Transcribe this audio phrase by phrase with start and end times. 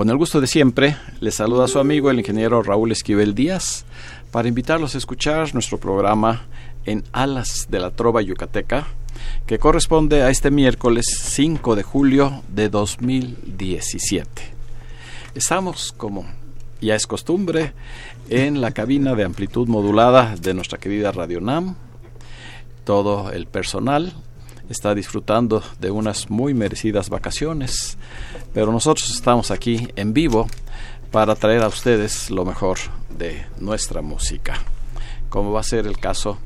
[0.00, 3.84] Con el gusto de siempre, les saluda su amigo el ingeniero Raúl Esquivel Díaz
[4.30, 6.46] para invitarlos a escuchar nuestro programa
[6.86, 8.86] en Alas de la Trova Yucateca,
[9.46, 14.30] que corresponde a este miércoles 5 de julio de 2017.
[15.34, 16.24] Estamos, como
[16.80, 17.74] ya es costumbre,
[18.30, 21.76] en la cabina de amplitud modulada de nuestra querida Radio NAM.
[22.84, 24.14] Todo el personal
[24.70, 27.98] está disfrutando de unas muy merecidas vacaciones,
[28.54, 30.46] pero nosotros estamos aquí en vivo
[31.10, 32.78] para traer a ustedes lo mejor
[33.18, 34.62] de nuestra música,
[35.28, 36.38] como va a ser el caso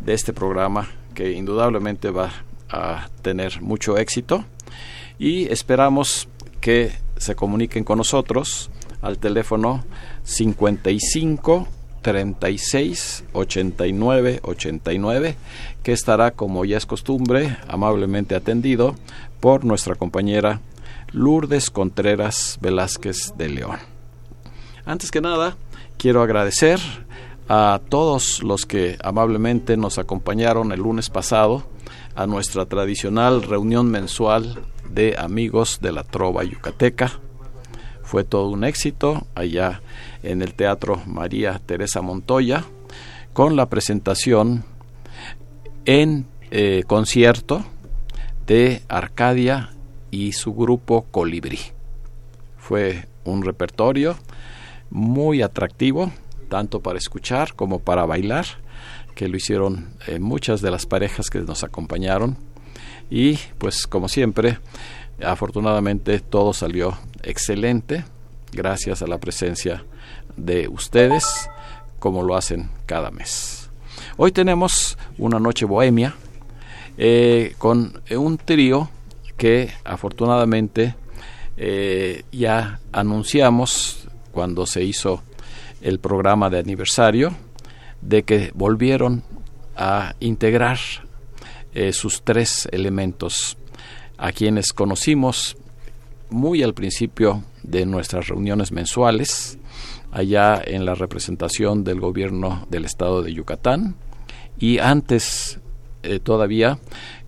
[0.00, 2.32] de este programa que indudablemente va
[2.70, 4.44] a tener mucho éxito.
[5.18, 6.28] Y esperamos
[6.60, 8.70] que se comuniquen con nosotros
[9.02, 9.84] al teléfono
[10.24, 11.68] 55
[12.06, 15.36] 36 89 89
[15.82, 18.94] que estará como ya es costumbre amablemente atendido
[19.40, 20.60] por nuestra compañera
[21.10, 23.78] Lourdes Contreras Velázquez de León.
[24.84, 25.56] Antes que nada,
[25.98, 26.78] quiero agradecer
[27.48, 31.64] a todos los que amablemente nos acompañaron el lunes pasado
[32.14, 37.18] a nuestra tradicional reunión mensual de amigos de la Trova Yucateca.
[38.06, 39.82] Fue todo un éxito allá
[40.22, 42.64] en el Teatro María Teresa Montoya
[43.32, 44.64] con la presentación
[45.86, 47.64] en eh, concierto
[48.46, 49.70] de Arcadia
[50.12, 51.58] y su grupo Colibrí.
[52.56, 54.16] Fue un repertorio
[54.88, 56.12] muy atractivo,
[56.48, 58.46] tanto para escuchar como para bailar,
[59.16, 62.36] que lo hicieron eh, muchas de las parejas que nos acompañaron.
[63.10, 64.58] Y pues como siempre,
[65.22, 68.04] afortunadamente todo salió excelente,
[68.52, 69.84] gracias a la presencia
[70.36, 71.50] de ustedes,
[71.98, 73.70] como lo hacen cada mes.
[74.16, 76.14] Hoy tenemos una noche bohemia
[76.98, 78.90] eh, con un trío
[79.36, 80.94] que afortunadamente
[81.56, 85.22] eh, ya anunciamos cuando se hizo
[85.80, 87.34] el programa de aniversario
[88.00, 89.22] de que volvieron
[89.76, 90.78] a integrar
[91.74, 93.58] eh, sus tres elementos
[94.18, 95.56] a quienes conocimos
[96.30, 99.58] muy al principio de nuestras reuniones mensuales
[100.10, 103.96] allá en la representación del gobierno del estado de Yucatán
[104.58, 105.60] y antes
[106.02, 106.78] eh, todavía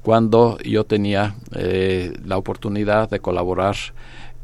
[0.03, 3.77] cuando yo tenía eh, la oportunidad de colaborar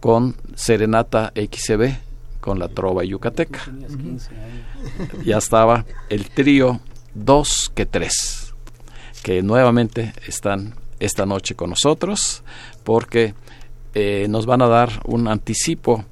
[0.00, 1.94] con Serenata XB,
[2.41, 3.60] con la Trova Yucateca.
[5.25, 6.81] Ya estaba el trío
[7.15, 8.53] Dos que Tres,
[9.22, 12.42] que nuevamente están esta noche con nosotros
[12.82, 13.34] porque
[13.94, 16.04] eh, nos van a dar un anticipo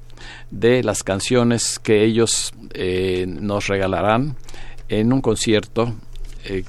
[0.51, 2.53] de las canciones que ellos
[3.27, 4.37] nos regalarán
[4.87, 5.93] en un concierto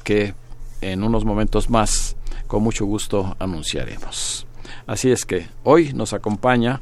[0.03, 0.35] que
[0.81, 4.47] en unos momentos más con mucho gusto anunciaremos.
[4.87, 6.81] Así es que hoy nos acompaña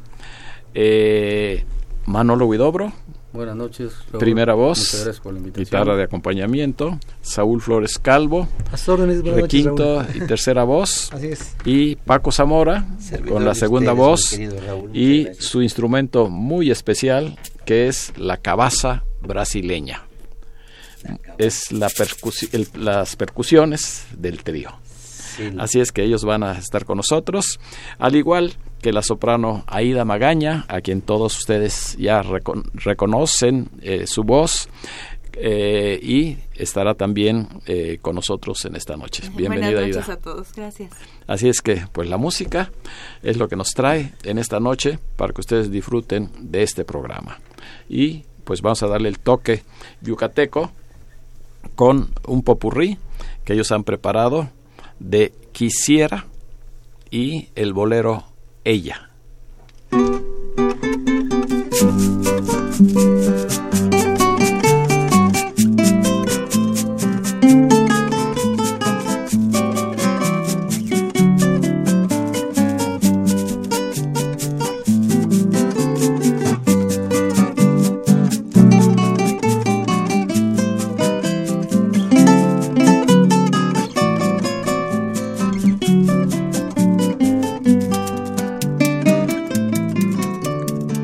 [0.75, 1.65] eh,
[2.07, 2.93] Manolo Huidobro.
[3.33, 3.95] Buenas noches.
[4.19, 5.07] Primera voz,
[5.57, 6.99] guitarra de acompañamiento.
[7.23, 8.47] Saúl Flores Calvo,
[9.49, 11.11] quinto y tercera voz.
[11.65, 12.85] Y Paco Zamora
[13.29, 14.39] con la segunda voz
[14.93, 20.03] y su instrumento muy especial que es la cabaza brasileña.
[21.39, 21.89] Es la
[22.75, 24.71] las percusiones del trío.
[25.59, 27.59] Así es que ellos van a estar con nosotros,
[27.99, 32.23] al igual que la soprano Aida Magaña, a quien todos ustedes ya
[32.75, 34.69] reconocen eh, su voz.
[35.35, 39.23] Eh, y estará también eh, con nosotros en esta noche.
[39.35, 40.93] Bienvenida, Buenas noches a todos, gracias.
[41.27, 42.71] Así es que, pues la música
[43.23, 47.41] es lo que nos trae en esta noche para que ustedes disfruten de este programa.
[47.89, 49.63] Y pues vamos a darle el toque
[50.03, 50.71] yucateco
[51.77, 52.99] con un popurrí
[53.47, 54.51] que ellos han preparado
[54.99, 56.27] de Quisiera
[57.11, 58.32] y el bolero
[58.65, 59.09] Ella.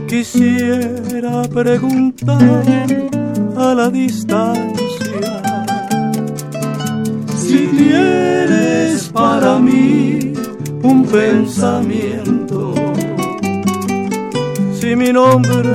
[0.08, 2.64] Quisiera preguntar
[3.56, 5.42] a la distancia
[7.36, 10.32] si tienes para mí
[10.82, 12.72] un pensamiento,
[14.72, 15.74] si mi nombre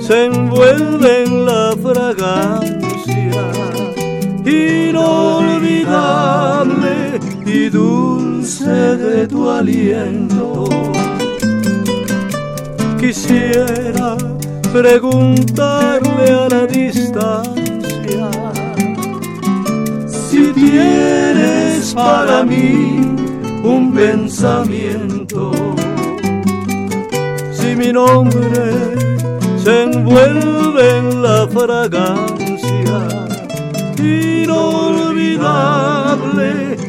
[0.00, 2.54] se envuelve en la fragancia
[4.46, 5.74] inolvidable
[7.46, 10.68] y dulce de tu aliento.
[13.04, 14.16] Quisiera
[14.72, 18.30] preguntarle a la distancia
[20.06, 23.14] si tienes para mí
[23.62, 25.52] un pensamiento,
[27.52, 28.96] si mi nombre
[29.62, 33.06] se envuelve en la fragancia
[33.98, 35.18] inolvidable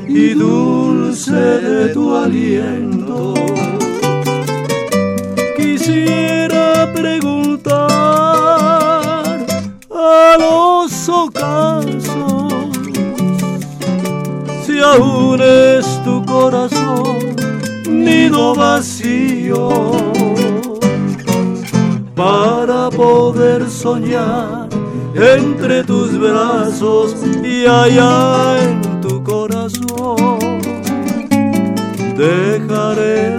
[0.08, 3.34] y dulce de tu aliento.
[14.96, 17.36] Aún es tu corazón
[17.88, 19.70] nido vacío
[22.16, 24.70] para poder soñar
[25.16, 30.40] entre tus brazos y allá en tu corazón.
[32.18, 33.35] Dejaré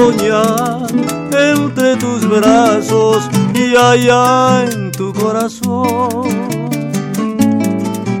[0.00, 6.28] entre tus brazos y allá en tu corazón.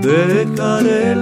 [0.02, 1.14] Dejaré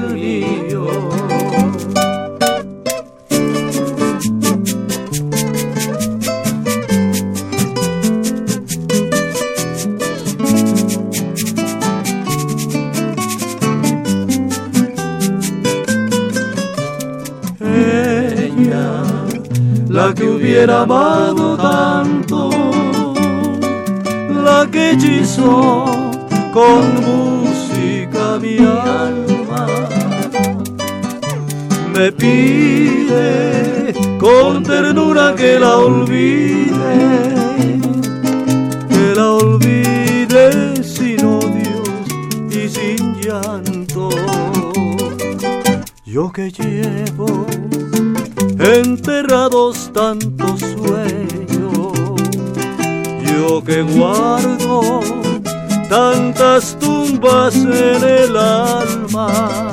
[25.45, 29.67] con música mi alma.
[31.95, 36.97] Me pide con ternura que la olvide,
[38.89, 41.89] que la olvide sin odios
[42.51, 44.11] y sin llanto.
[46.05, 47.47] Yo que llevo
[48.59, 51.37] enterrados tantos sueños.
[53.25, 55.16] Yo que guardo
[55.89, 59.71] tantas tumbas en el alma,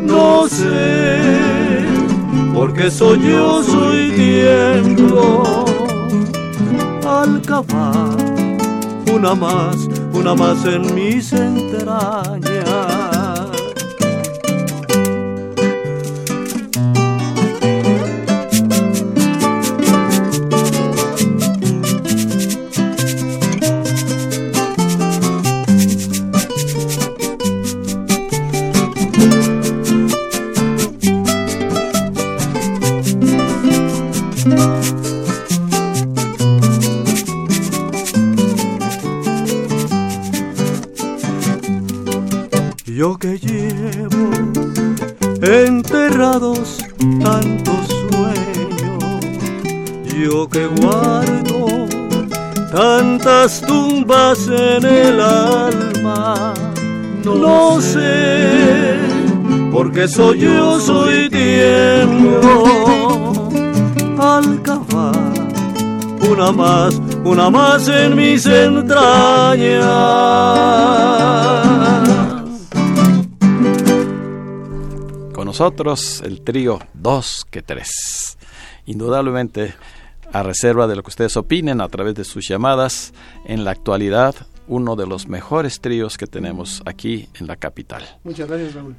[0.00, 1.84] no sé,
[2.54, 5.64] porque soy yo, soy tiempo
[7.06, 8.16] al cavar
[9.12, 9.76] una más,
[10.12, 12.51] una más en mis entrañas
[60.02, 62.68] porque soy yo, soy tiempo
[64.18, 65.32] al cavar
[66.28, 69.84] una más, una más en mis entrañas.
[75.32, 78.36] Con nosotros el trío Dos que Tres.
[78.86, 79.74] Indudablemente
[80.32, 83.12] a reserva de lo que ustedes opinen a través de sus llamadas,
[83.44, 84.34] en la actualidad
[84.66, 88.02] uno de los mejores tríos que tenemos aquí en la capital.
[88.24, 88.96] Muchas gracias, Raúl.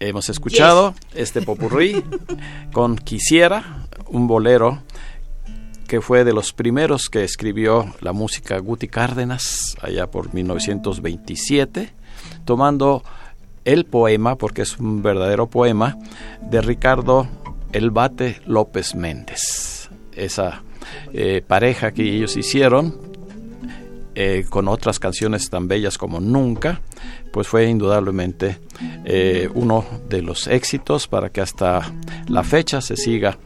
[0.00, 2.04] Hemos escuchado este popurrí
[2.72, 4.82] con Quisiera, un bolero
[5.88, 11.92] que fue de los primeros que escribió la música Guti Cárdenas allá por 1927,
[12.44, 13.02] tomando
[13.64, 15.98] el poema, porque es un verdadero poema,
[16.42, 17.26] de Ricardo
[17.72, 19.90] Elbate López Méndez.
[20.12, 20.62] Esa
[21.12, 23.07] eh, pareja que ellos hicieron
[24.20, 26.80] eh, con otras canciones tan bellas como Nunca,
[27.32, 28.58] pues fue indudablemente
[29.04, 31.92] eh, uno de los éxitos para que hasta
[32.26, 33.38] la fecha se siga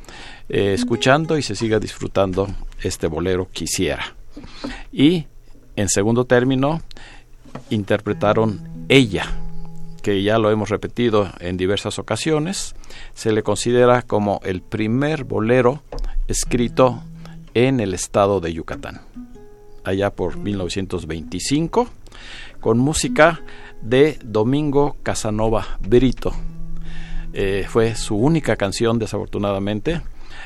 [0.48, 2.48] eh, escuchando y se siga disfrutando
[2.82, 4.16] este bolero Quisiera.
[4.90, 5.26] Y
[5.76, 6.80] en segundo término,
[7.68, 9.26] interpretaron Ella,
[10.02, 12.74] que ya lo hemos repetido en diversas ocasiones,
[13.12, 15.82] se le considera como el primer bolero
[16.28, 17.02] escrito
[17.52, 19.02] en el estado de Yucatán
[19.84, 21.88] allá por 1925,
[22.60, 23.40] con música
[23.80, 26.32] de Domingo Casanova Brito.
[27.32, 30.00] Eh, fue su única canción, desafortunadamente.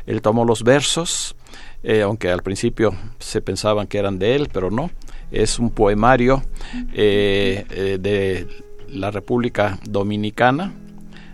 [0.07, 1.37] Él tomó los versos,
[1.83, 4.91] eh, aunque al principio se pensaban que eran de él, pero no.
[5.33, 6.43] Es un poemario
[6.93, 8.47] eh, de
[8.89, 10.73] la República Dominicana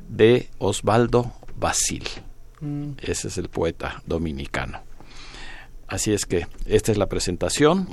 [0.09, 2.05] de Osvaldo Basil.
[2.61, 2.93] Mm.
[3.03, 4.81] Ese es el poeta dominicano.
[5.93, 7.87] Así es que esta es la presentación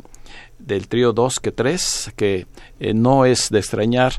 [0.57, 2.47] del trío 2 que 3, que
[2.79, 4.13] eh, no es de extrañar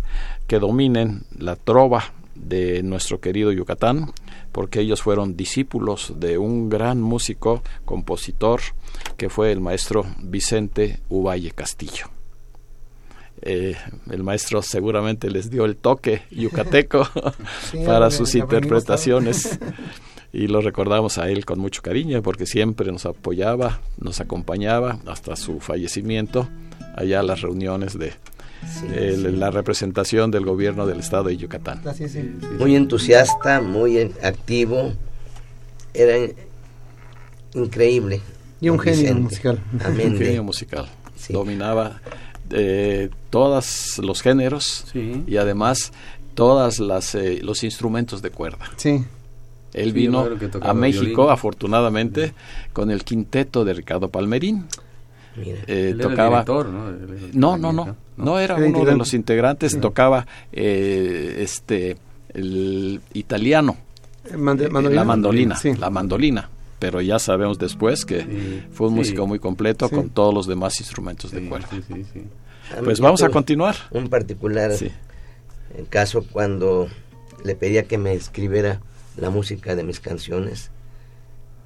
[0.46, 4.12] que dominen la trova de nuestro querido Yucatán,
[4.52, 8.60] porque ellos fueron discípulos de un gran músico, compositor,
[9.16, 12.10] que fue el maestro Vicente Uvalle Castillo.
[13.40, 13.76] Eh,
[14.10, 17.08] el maestro seguramente les dio el toque yucateco
[17.86, 19.58] para sus interpretaciones.
[20.32, 25.36] y lo recordamos a él con mucho cariño porque siempre nos apoyaba, nos acompañaba hasta
[25.36, 26.48] su fallecimiento
[26.96, 28.12] allá a las reuniones de
[29.32, 31.82] la representación del gobierno del estado de Yucatán.
[32.58, 34.92] Muy entusiasta, muy activo,
[35.94, 36.32] era
[37.54, 38.20] increíble.
[38.60, 39.58] Y un genio musical.
[39.72, 40.88] Un genio musical.
[41.30, 42.00] Dominaba
[42.50, 45.92] eh, todos los géneros y además
[46.34, 48.70] todas las eh, los instrumentos de cuerda.
[48.76, 49.04] Sí.
[49.72, 50.26] Él vino
[50.60, 52.34] a México, afortunadamente,
[52.72, 54.66] con el quinteto de Ricardo Palmerín.
[55.36, 56.44] Eh, tocaba
[57.32, 57.56] ¿no?
[57.56, 61.96] no no no era uno de los integrantes tocaba eh, este
[62.34, 63.76] el italiano.
[64.24, 64.36] Eh,
[64.90, 66.50] la mandolina la mandolina.
[66.80, 71.30] Pero ya sabemos después que fue un músico muy completo con todos los demás instrumentos
[71.30, 71.68] de cuerda.
[72.82, 73.76] pues vamos a continuar.
[73.92, 74.72] un particular
[75.90, 76.88] caso cuando
[77.44, 78.80] le pedía que me escribiera
[79.20, 80.70] la música de mis canciones.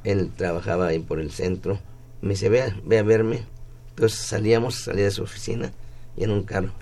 [0.03, 1.79] Él trabajaba ahí por el centro.
[2.21, 3.45] Me dice, ve, a verme.
[3.91, 5.73] Entonces salíamos, salía de su oficina
[6.17, 6.73] y en un carro.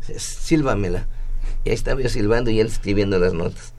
[0.00, 1.06] Sílvamela.
[1.64, 3.72] Y ahí estaba yo silbando y él escribiendo las notas.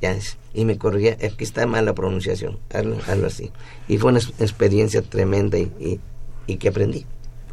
[0.00, 0.16] Ya,
[0.54, 3.50] y me corría, aquí está mal la pronunciación, hazlo, así.
[3.88, 6.00] Y fue una experiencia tremenda y,
[6.46, 7.04] y, que aprendí.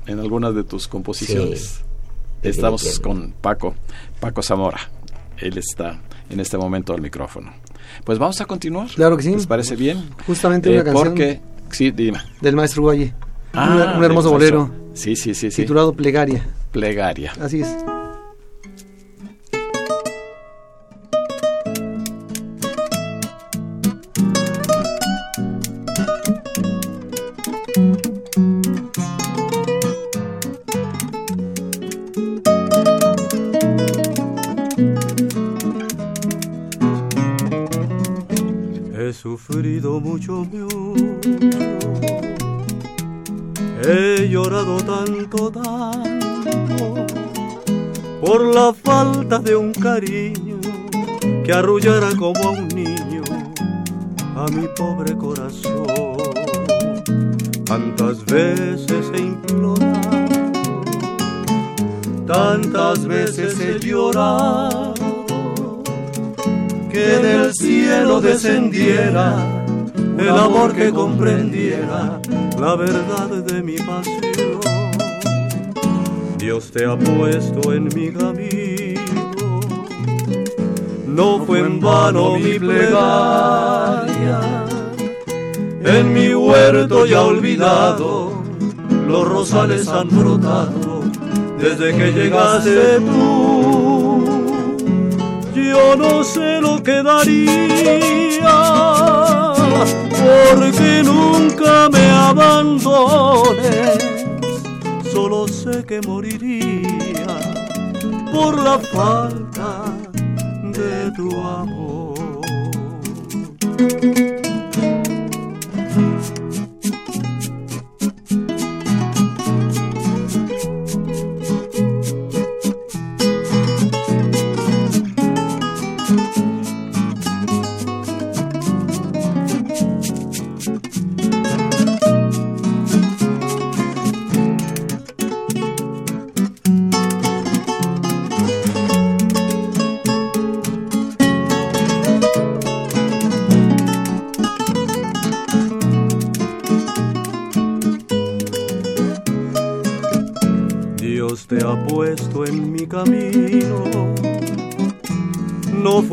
[0.06, 1.82] En algunas de tus composiciones.
[2.44, 3.74] Estamos con Paco,
[4.20, 4.92] Paco Zamora.
[5.38, 6.00] Él está
[6.30, 7.54] en este momento al micrófono.
[8.04, 8.88] Pues vamos a continuar.
[8.90, 9.32] Claro que sí.
[9.32, 10.10] ¿Les parece bien?
[10.26, 11.08] Justamente una eh, canción.
[11.08, 11.40] Porque,
[11.72, 12.20] sí, dime.
[12.42, 13.14] Del maestro Valle.
[13.54, 14.70] Ah, un, hermoso bolero.
[14.94, 15.64] Sí, sí, sí, sí.
[15.64, 16.46] Titulado Plegaria.
[16.72, 17.34] Plegaria.
[17.40, 17.76] Así es.
[39.26, 40.46] Sufrido mucho,
[43.82, 46.94] He llorado tanto, tanto
[48.22, 50.60] por la falta de un cariño
[51.44, 53.24] que arrullara como a un niño
[54.36, 55.88] a mi pobre corazón.
[57.66, 60.84] Tantas veces he implorado,
[62.28, 64.95] tantas veces he llorado
[66.96, 69.36] que del cielo descendiera
[70.18, 72.22] el amor que comprendiera
[72.58, 74.62] la verdad de mi pasión.
[76.38, 79.60] Dios te ha puesto en mi camino,
[81.06, 84.40] no fue en vano mi plegaria.
[85.84, 88.42] En mi huerto ya olvidado,
[89.06, 91.04] los rosales han brotado
[91.60, 93.45] desde que llegaste tú
[95.76, 98.58] yo no sé lo que daría
[100.24, 103.98] porque nunca me abandones.
[105.12, 107.38] Solo sé que moriría
[108.32, 109.86] por la falta
[110.78, 112.16] de tu amor.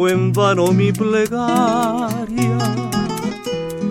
[0.08, 2.58] En vano mi plegaria.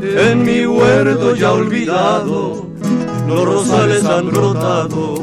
[0.02, 2.68] En mi huerto ya olvidado,
[3.28, 5.22] los rosales han brotado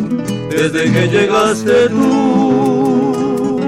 [0.50, 3.60] desde que llegaste tú.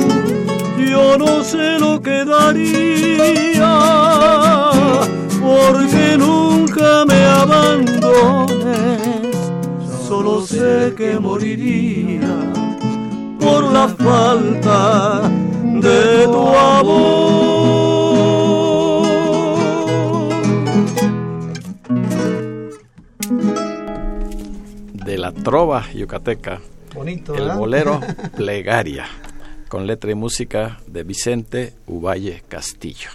[0.79, 3.73] Yo no sé lo que daría,
[5.41, 8.59] porque nunca me abandones.
[10.09, 12.70] Solo sé que moriría
[13.41, 15.29] por la falta
[15.81, 17.41] de tu amor.
[25.05, 26.61] De la trova yucateca.
[26.95, 28.01] Bonito, el bolero
[28.37, 29.07] Plegaria,
[29.69, 33.11] con letra y música de Vicente Uvalle Castillo.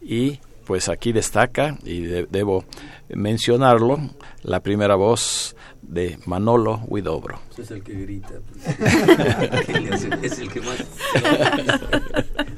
[0.00, 2.64] Y pues aquí destaca, y debo
[3.08, 3.98] mencionarlo,
[4.42, 5.54] la primera voz
[5.88, 7.38] de Manolo Huidobro.
[7.56, 8.34] Es el que grita.
[8.52, 10.04] Pues.
[10.22, 10.84] es el que más.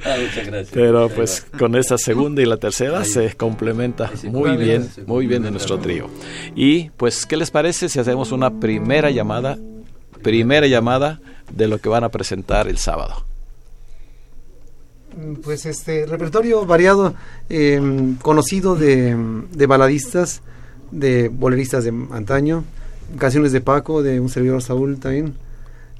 [0.05, 0.71] ah, muchas gracias.
[0.73, 5.51] Pero pues con esta segunda y la tercera se complementa muy bien, muy bien de
[5.51, 6.09] nuestro trío.
[6.55, 9.59] Y pues, ¿qué les parece si hacemos una primera llamada,
[10.23, 11.21] primera llamada
[11.53, 13.25] de lo que van a presentar el sábado?
[15.17, 17.15] Mm, pues este repertorio variado,
[17.51, 19.17] em, conocido de,
[19.53, 20.43] de baladistas,
[20.91, 22.65] de boleristas de antaño,
[23.17, 25.35] canciones de Paco, de un servidor Saúl también.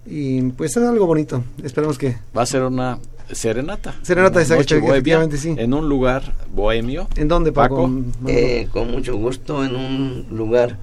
[0.07, 1.45] Y pues es algo bonito.
[1.63, 2.17] Esperamos que.
[2.37, 2.99] Va a ser una
[3.33, 3.95] serenata.
[4.03, 5.55] Serenata, efectivamente, sí.
[5.57, 7.09] En un lugar bohemio.
[7.17, 7.91] ¿En dónde, Paco?
[8.27, 10.77] Eh, con mucho gusto, en un lugar.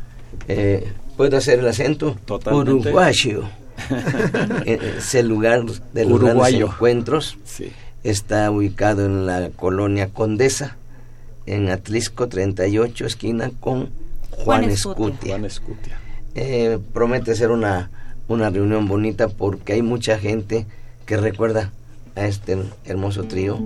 [0.48, 2.16] Eh, ¿Puedo hacer el acento?
[2.26, 2.72] Totalmente.
[2.72, 3.44] Uruguayo.
[4.66, 7.38] Eh, es el lugar de los grandes encuentros.
[7.44, 7.74] Sí.
[8.06, 10.78] Está ubicado en la colonia Condesa,
[11.46, 13.90] en Atlisco 38, esquina con
[14.32, 15.34] Juan, Escutia.
[15.34, 16.00] Juan Escutia.
[16.36, 17.90] Eh, promete ser una,
[18.28, 20.66] una reunión bonita porque hay mucha gente
[21.06, 21.72] que recuerda
[22.16, 23.58] a este hermoso trío.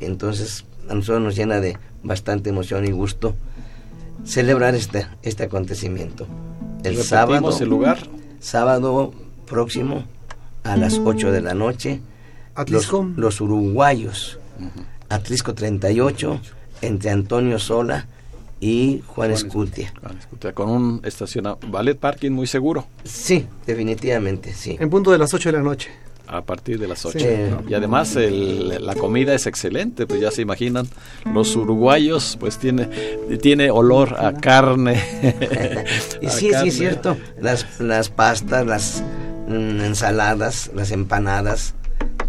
[0.00, 3.34] Entonces a nosotros nos llena de bastante emoción y gusto
[4.24, 6.26] celebrar este, este acontecimiento.
[6.82, 7.56] El sábado.
[7.58, 7.98] el lugar?
[8.40, 9.12] Sábado
[9.46, 10.04] próximo
[10.64, 12.00] a las 8 de la noche.
[12.54, 13.08] Atlisco.
[13.16, 14.38] Los, uruguayos.
[15.08, 16.40] Atlisco 38,
[16.82, 18.06] entre Antonio Sola
[18.60, 19.92] y Juan, Escutia.
[20.54, 22.86] con un estacionamiento, ballet parking muy seguro.
[23.04, 24.76] Sí, definitivamente, sí.
[24.80, 25.90] En punto de las 8 de la noche.
[26.26, 27.18] A partir de las 8.
[27.68, 30.88] Y además la comida es excelente, pues ya se imaginan,
[31.32, 32.86] los uruguayos pues tiene,
[33.42, 35.02] tiene olor a carne.
[36.22, 39.02] y sí, sí, es cierto, las, las pastas, las
[39.48, 41.74] mm, ensaladas, las empanadas,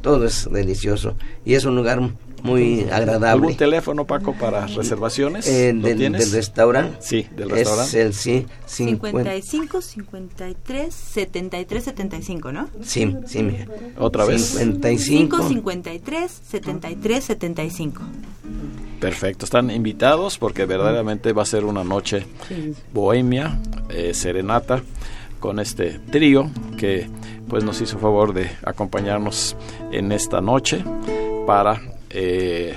[0.01, 1.15] todo es delicioso.
[1.45, 2.01] Y es un lugar
[2.45, 3.27] muy agradable.
[3.27, 5.47] ¿Algún teléfono, Paco, para reservaciones?
[5.47, 6.97] Eh, del, restaurante.
[7.01, 8.01] Sí, del restaurante.
[8.01, 12.69] Es el sí, 55 53 73 75, ¿no?
[12.83, 13.67] Sí, sí, mira.
[13.97, 14.41] Otra vez.
[14.41, 18.01] 55 53 73 75.
[18.99, 22.25] Perfecto, están invitados porque verdaderamente va a ser una noche
[22.93, 24.81] bohemia, eh, serenata
[25.39, 27.07] con este trío que
[27.47, 29.55] pues nos hizo favor de acompañarnos
[29.91, 30.83] en esta noche
[31.45, 32.75] para eh,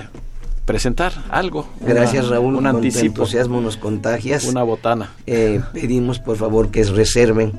[0.65, 1.67] presentar algo.
[1.81, 3.05] Gracias Raúl, un anticipo.
[3.05, 4.45] entusiasmo nos contagias.
[4.45, 5.11] Una botana.
[5.25, 7.53] Eh, pedimos por favor que reserven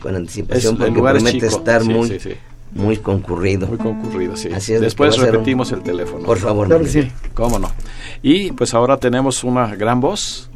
[0.00, 2.20] con anticipación porque promete estar muy,
[2.72, 3.66] muy concurrido.
[3.66, 4.48] Muy concurrido, sí.
[4.48, 6.24] Después repetimos el teléfono.
[6.24, 6.68] Por favor.
[7.34, 7.70] Cómo no.
[8.22, 10.48] Y pues ahora tenemos una gran voz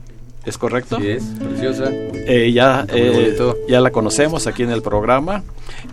[0.46, 0.98] ¿Es correcto?
[1.00, 1.90] Sí, es preciosa.
[1.90, 3.36] Eh, ya, eh,
[3.68, 5.42] ya la conocemos aquí en el programa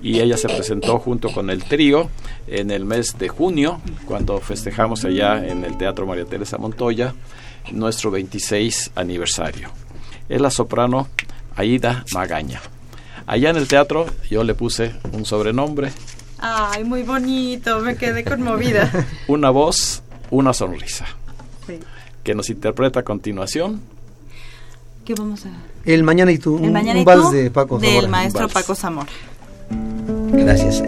[0.03, 2.09] y ella se presentó junto con el trío
[2.45, 7.15] en el mes de junio, cuando festejamos allá en el Teatro María Teresa Montoya
[7.71, 9.69] nuestro 26 aniversario.
[10.29, 11.07] Es la soprano
[11.55, 12.61] Aida Magaña.
[13.25, 15.91] Allá en el teatro yo le puse un sobrenombre.
[16.37, 18.91] Ay, muy bonito, me quedé conmovida.
[19.27, 21.05] una voz, una sonrisa.
[22.23, 23.81] Que nos interpreta a continuación
[25.05, 25.49] ¿Qué vamos a...?
[25.85, 26.71] El Mañana y tú, un,
[27.03, 28.01] vals de Paco Zamora.
[28.01, 29.09] Del maestro Paco Zamora.
[30.31, 30.81] Gracias.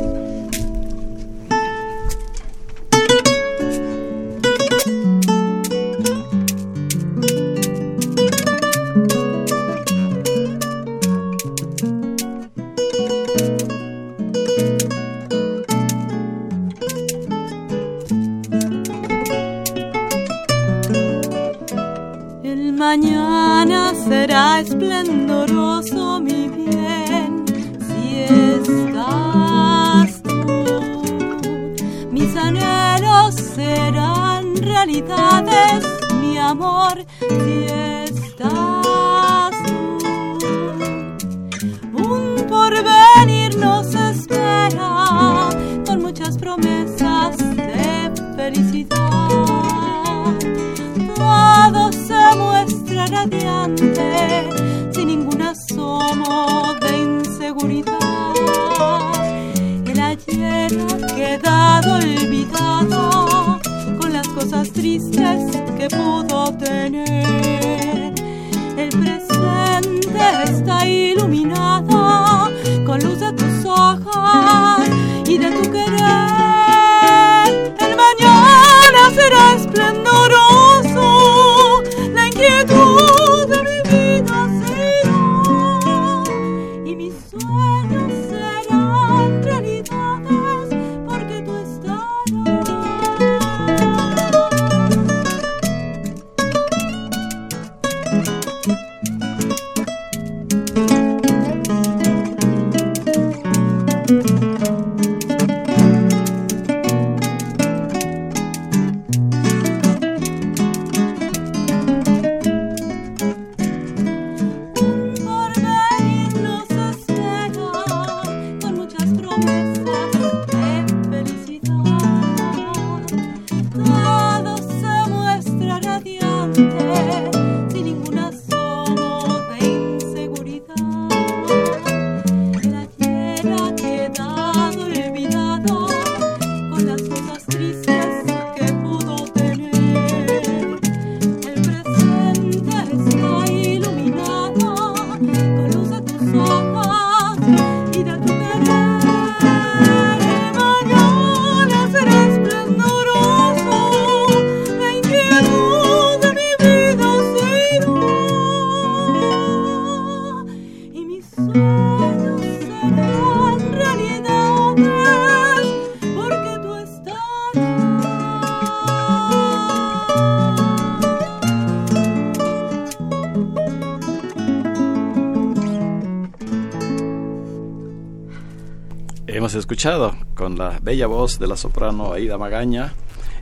[179.86, 182.95] Escuchado con la bella voz de la soprano Aida Magaña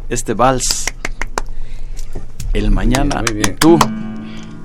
[0.10, 0.88] este vals
[2.52, 3.80] El Mañana y tú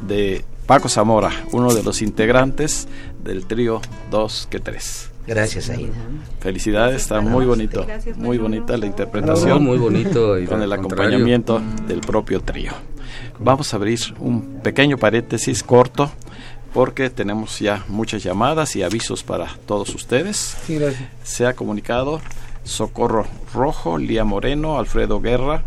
[0.04, 2.88] de Paco Zamora, uno de los integrantes
[3.22, 5.10] del trío 2 que 3.
[5.28, 5.92] Gracias, Aida.
[6.40, 7.86] Felicidades, está muy bonito,
[8.16, 9.62] muy bonita la interpretación.
[9.62, 10.34] muy bonito.
[10.48, 12.72] con el acompañamiento del propio trío.
[13.38, 16.10] Vamos a abrir un pequeño paréntesis corto
[16.72, 20.56] porque tenemos ya muchas llamadas y avisos para todos ustedes.
[21.22, 22.20] Se ha comunicado
[22.64, 25.62] Socorro Rojo, Lía Moreno, Alfredo Guerra,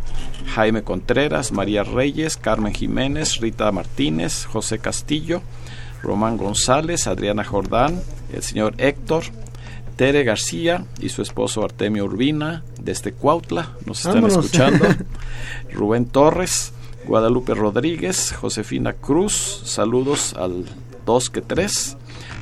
[0.53, 5.41] Jaime Contreras, María Reyes, Carmen Jiménez, Rita Martínez, José Castillo,
[6.03, 9.23] Román González, Adriana Jordán, el señor Héctor,
[9.95, 14.85] Tere García y su esposo Artemio Urbina desde Cuautla, nos están escuchando,
[15.73, 16.73] Rubén Torres,
[17.05, 20.65] Guadalupe Rodríguez, Josefina Cruz, saludos al
[21.05, 21.97] dos que tres.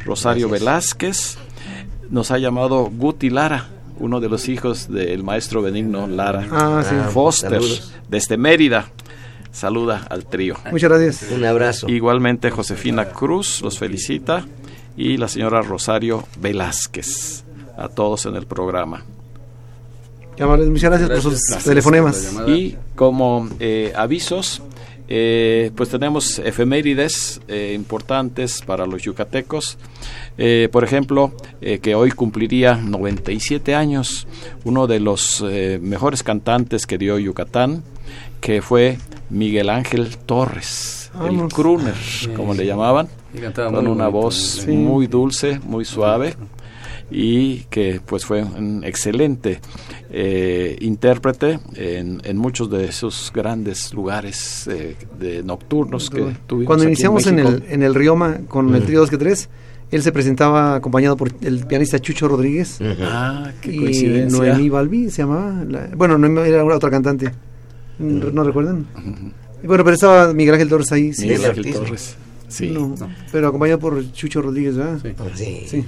[0.05, 1.37] Rosario Velázquez
[2.09, 3.69] nos ha llamado Guti Lara,
[3.99, 6.47] uno de los hijos del maestro Benigno Lara.
[6.51, 7.61] Ah, Foster,
[8.07, 8.89] desde Mérida.
[9.51, 10.55] Saluda al trío.
[10.71, 11.31] Muchas gracias.
[11.31, 11.89] Un abrazo.
[11.89, 14.45] Igualmente Josefina Cruz los felicita
[14.95, 17.43] y la señora Rosario Velázquez.
[17.77, 19.03] A todos en el programa.
[20.37, 22.37] Muchas gracias, por sus telefonemas.
[22.47, 24.61] Y como eh, avisos,
[25.11, 29.79] eh, pues tenemos efemérides eh, importantes para los yucatecos.
[30.37, 34.27] Eh, por ejemplo, que hoy cumpliría 97 años
[34.63, 35.43] uno de los
[35.81, 37.83] mejores cantantes que dio Yucatán,
[38.39, 38.99] que fue
[39.31, 41.95] Miguel Ángel Torres, el crooner,
[42.35, 43.09] como le llamaban,
[43.55, 46.35] con una voz muy dulce, muy suave
[47.11, 49.59] y que pues fue un excelente
[50.11, 56.67] eh, intérprete en, en, muchos de esos grandes lugares eh, de nocturnos que tuvimos.
[56.67, 59.49] Cuando iniciamos en, el, en el Rioma con el trío 2 que 3,
[59.91, 62.79] él se presentaba acompañado por el pianista Chucho Rodríguez.
[63.01, 65.63] Ah, qué y Noemí Balbi se llamaba.
[65.95, 67.31] bueno, Noemí era otra cantante.
[67.99, 68.87] ¿No, recuerdan?
[69.63, 71.11] Bueno, pero estaba Miguel Ángel Torres ahí.
[71.19, 72.17] Miguel Ángel Torres.
[72.49, 72.75] Sí.
[73.31, 74.99] pero acompañado por Chucho Rodríguez, ¿verdad?
[75.35, 75.63] Sí.
[75.67, 75.85] sí.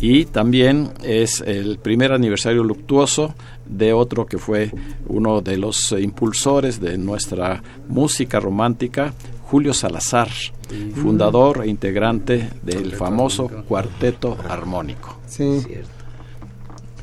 [0.00, 3.34] Y también es el primer aniversario luctuoso
[3.66, 4.70] de otro que fue
[5.06, 9.12] uno de los impulsores de nuestra música romántica,
[9.44, 10.28] Julio Salazar,
[10.94, 15.20] fundador e integrante del famoso Cuarteto Armónico.
[15.26, 15.62] Sí.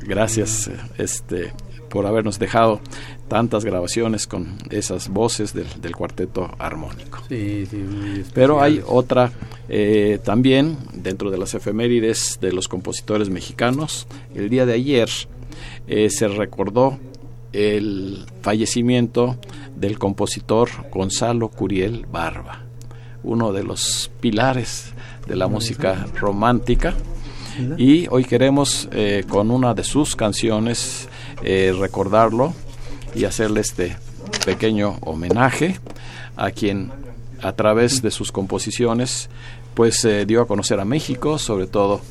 [0.04, 1.54] Gracias este,
[1.92, 2.80] por habernos dejado
[3.28, 7.20] tantas grabaciones con esas voces del, cuarteto armónico.
[7.28, 7.84] Sí, sí,
[8.34, 9.32] Pero hay otra
[9.68, 14.08] eh, también dentro de las efemérides de los compositores mexicanos.
[14.34, 15.10] El día de ayer
[15.88, 16.98] eh, se recordó
[17.52, 19.38] el fallecimiento
[19.76, 22.64] del compositor Gonzalo Curiel Barba,
[23.24, 24.94] uno de los pilares
[25.28, 26.96] de la música romántica.
[27.78, 31.10] Y hoy queremos eh, con una de sus canciones
[31.44, 32.54] eh, recordarlo
[33.16, 33.98] y hacerle este
[34.46, 35.80] pequeño homenaje
[36.36, 36.92] a quien
[37.42, 39.30] a través de sus composiciones
[39.74, 42.02] pues eh, dio a conocer a México, sobre todo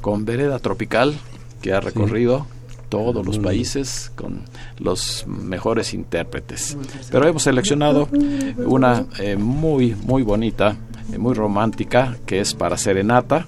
[0.00, 1.14] con Vereda Tropical,
[1.60, 2.46] que ha recorrido
[2.88, 4.42] todos los países con
[4.78, 6.76] los mejores intérpretes.
[7.10, 8.08] Pero hemos seleccionado
[8.56, 10.76] una eh, muy, muy bonita,
[11.16, 13.46] muy romántica, que es para Serenata,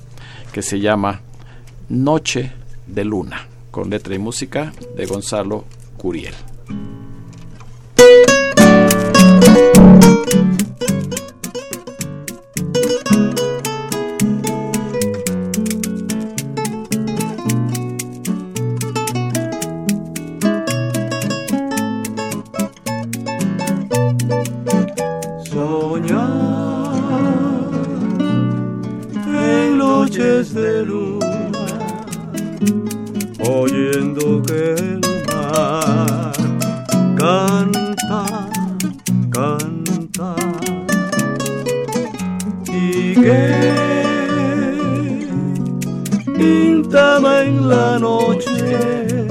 [0.52, 1.22] que se llama
[1.88, 2.52] Noche
[2.86, 5.64] de Luna con letra y música de Gonzalo
[5.96, 6.34] Curiel.
[47.18, 49.26] en la noche,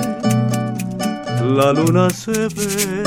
[1.56, 3.04] la luna se ve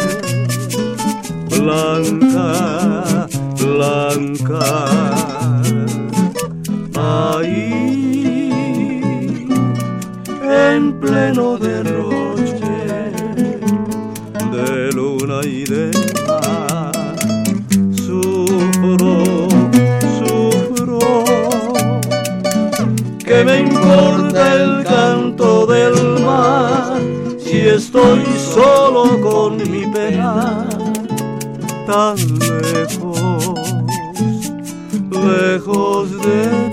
[1.48, 3.28] blanca,
[3.60, 4.64] blanca.
[6.96, 8.50] Ahí,
[10.42, 12.74] en pleno derroche
[14.50, 16.03] de luna y de
[27.94, 30.66] estoy solo con mi pena,
[31.86, 32.16] tan
[32.72, 33.54] lejos,
[35.10, 36.63] lejos de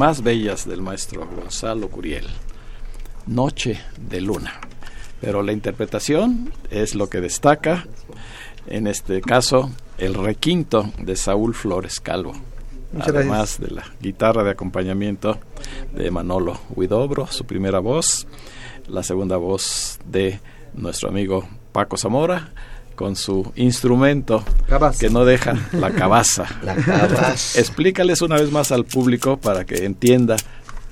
[0.00, 2.24] más bellas del maestro Gonzalo Curiel,
[3.26, 4.58] Noche de Luna.
[5.20, 7.86] Pero la interpretación es lo que destaca,
[8.66, 12.32] en este caso, el requinto de Saúl Flores Calvo.
[12.98, 15.38] además de la guitarra de acompañamiento
[15.92, 18.26] de Manolo Huidobro, su primera voz,
[18.88, 20.40] la segunda voz de
[20.72, 22.54] nuestro amigo Paco Zamora,
[23.00, 24.44] con su instrumento
[24.98, 26.44] que no deja la cabaza.
[26.62, 27.58] La cabaza.
[27.58, 30.36] Explícales una vez más al público para que entienda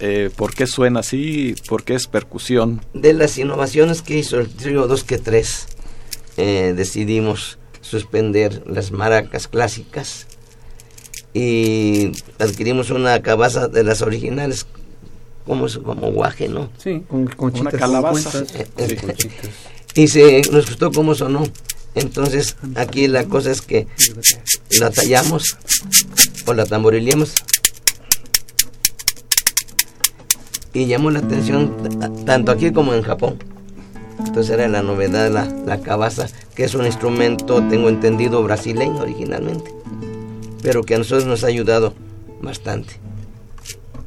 [0.01, 2.81] eh, por qué suena así, por qué es percusión.
[2.95, 5.67] De las innovaciones que hizo el trío 2 que 3,
[6.39, 10.29] eh, decidimos suspender las maracas clásicas
[11.35, 14.67] y adquirimos una cabaza de las originales
[15.45, 16.71] como, como guaje, ¿no?
[16.79, 17.29] Sí, con,
[17.61, 18.45] una calabaza.
[19.95, 21.45] y se, nos gustó cómo sonó.
[21.99, 23.87] Entonces aquí la cosa es que
[24.79, 25.57] la tallamos
[26.47, 27.35] o la tamborileamos
[30.73, 33.39] y llamó la atención tanto aquí como en Japón.
[34.25, 39.73] Entonces era la novedad la, la cabaza, que es un instrumento, tengo entendido, brasileño originalmente.
[40.63, 41.95] pero que a nosotros nos ha ayudado
[42.43, 42.95] bastante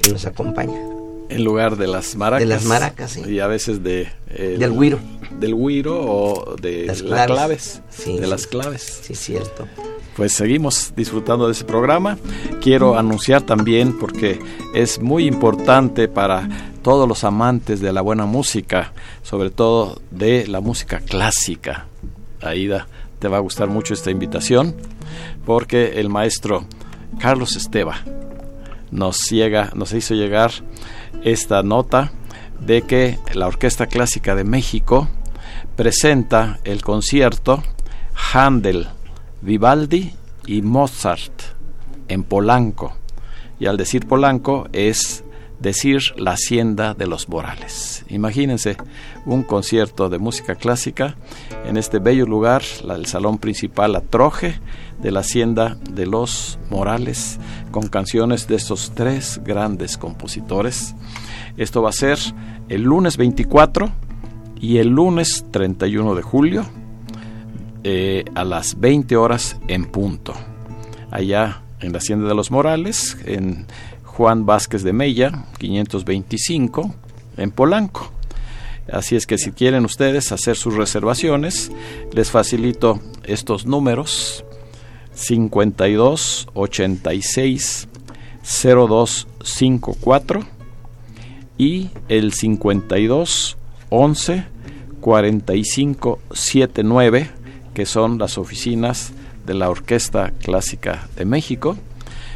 [0.06, 0.91] y nos acompaña.
[1.32, 2.48] En lugar de las maracas.
[2.48, 3.22] De las maracas, sí.
[3.28, 4.10] Y a veces de...
[4.28, 5.00] del güiro.
[5.40, 7.82] Del güiro o de las claves.
[8.06, 9.02] de las claves.
[9.04, 9.68] Sí, cierto.
[10.16, 12.18] Pues seguimos disfrutando de ese programa.
[12.62, 14.40] Quiero anunciar también, porque
[14.74, 16.48] es muy importante para
[16.82, 21.88] todos los amantes de la buena música, sobre todo de la música clásica.
[22.42, 22.88] Aida,
[23.20, 24.76] te va a gustar mucho esta invitación,
[25.46, 26.66] porque el maestro
[27.20, 28.04] Carlos Esteba
[28.92, 30.52] nos, llega, nos hizo llegar
[31.24, 32.12] esta nota
[32.60, 35.08] de que la Orquesta Clásica de México
[35.76, 37.64] presenta el concierto
[38.34, 38.88] Handel,
[39.42, 40.14] Vivaldi
[40.46, 41.42] y Mozart
[42.08, 42.96] en Polanco.
[43.60, 45.24] Y al decir Polanco es
[45.62, 48.04] decir la hacienda de los Morales.
[48.10, 48.78] Imagínense
[49.26, 51.16] un concierto de música clásica
[51.66, 54.60] en este bello lugar, el salón principal Atroje
[55.02, 57.40] de la hacienda de los Morales,
[57.72, 60.96] con canciones de estos tres grandes compositores.
[61.58, 62.18] Esto va a ser
[62.70, 63.92] el lunes 24
[64.60, 66.66] y el lunes 31 de julio
[67.84, 70.34] eh, a las 20 horas en punto.
[71.10, 73.66] Allá en la Hacienda de los Morales, en
[74.12, 76.94] Juan Vázquez de Mella, 525,
[77.38, 78.12] en Polanco.
[78.92, 81.72] Así es que si quieren ustedes hacer sus reservaciones,
[82.12, 84.44] les facilito estos números
[85.14, 87.88] 52 86
[88.44, 90.42] 0254
[91.58, 93.58] y el 52
[93.90, 94.46] 11
[95.00, 97.32] 45 79
[97.74, 99.14] que son las oficinas
[99.46, 101.78] de la Orquesta Clásica de México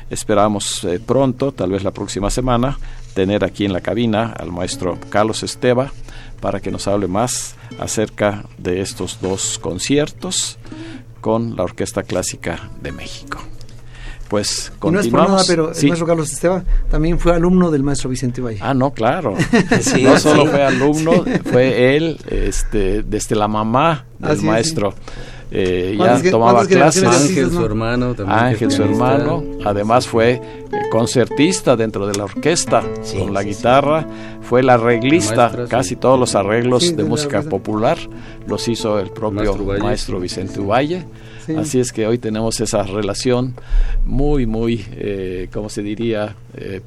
[0.10, 2.78] Esperamos eh, pronto, tal vez la próxima semana,
[3.14, 5.92] tener aquí en la cabina al maestro Carlos Esteba
[6.40, 10.60] para que nos hable más acerca de estos dos conciertos
[11.22, 13.40] con la Orquesta Clásica de México.
[14.28, 15.32] Pues continuamos.
[15.32, 18.60] no es pero el maestro Carlos Esteba también fue alumno del maestro Vicente Valle.
[18.62, 19.36] Ah, no, claro.
[20.02, 24.94] no solo fue alumno, fue él, este, desde la mamá del maestro.
[25.52, 27.04] Eh, ya tomaba clases.
[27.04, 30.42] Ángel, su hermano, también Ángel, su hermano, además fue eh,
[30.92, 32.84] concertista dentro de la orquesta
[33.18, 34.08] con la guitarra,
[34.42, 37.98] fue el arreglista, casi todos los arreglos de música popular
[38.48, 41.06] los hizo el propio maestro, Vicente Uvalle.
[41.58, 43.54] Así es que hoy tenemos esa relación
[44.04, 46.36] muy, muy, eh, ¿cómo se diría?
[46.56, 46.82] Eh,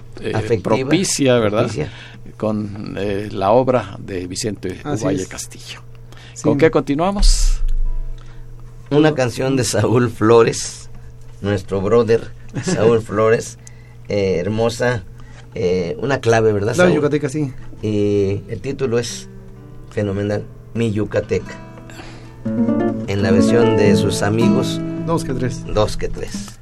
[0.63, 1.71] propicia, ¿verdad?
[2.37, 2.97] Con
[3.31, 5.81] la obra de Vicente Uvalle Castillo.
[6.43, 7.48] ¿Con qué continuamos?
[8.91, 10.89] Una canción de Saúl Flores,
[11.41, 12.31] nuestro brother
[12.63, 13.59] Saúl Flores,
[14.09, 15.05] eh, hermosa,
[15.55, 16.75] eh, una clave, ¿verdad?
[16.77, 17.53] La yucateca, sí.
[17.83, 19.29] Y el título es
[19.91, 21.57] fenomenal, Mi Yucateca.
[23.07, 24.81] En la versión de sus amigos.
[25.07, 25.65] Dos que tres.
[25.67, 26.58] Dos que tres.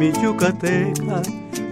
[0.00, 1.20] Mi yucateca,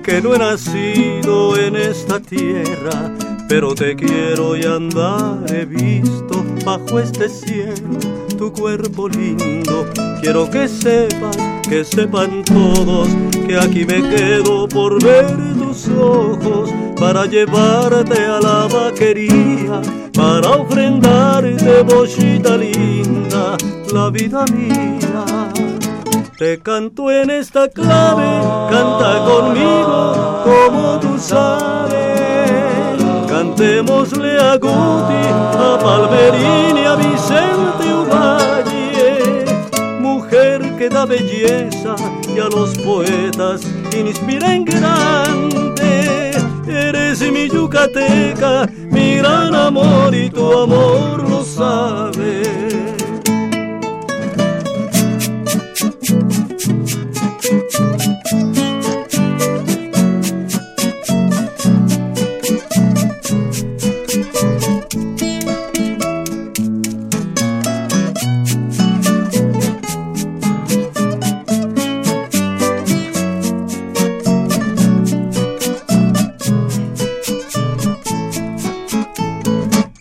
[0.04, 3.10] que no he nacido en esta tierra,
[3.48, 7.98] pero te quiero y andar he visto bajo este cielo
[8.36, 9.86] tu cuerpo lindo.
[10.20, 11.38] Quiero que sepas,
[11.70, 13.08] que sepan todos,
[13.46, 16.70] que aquí me quedo por ver tus ojos,
[17.00, 19.80] para llevarte a la vaquería,
[20.12, 23.56] para ofrendarte, bochita linda,
[23.90, 24.87] la vida mía.
[26.38, 28.24] Te canto en esta clave,
[28.70, 33.02] canta conmigo como tú sabes.
[33.28, 35.26] Cantémosle a Guti,
[35.58, 39.44] a Palmerín y a Vicente Uvalle.
[40.00, 41.96] Mujer que da belleza
[42.32, 43.62] y a los poetas
[43.92, 46.30] inspira en grande.
[46.68, 52.87] Eres mi yucateca, mi gran amor y tu amor lo sabes.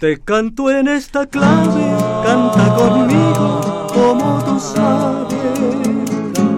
[0.07, 1.83] Te canto en esta clave,
[2.25, 5.35] canta conmigo como tú sabes.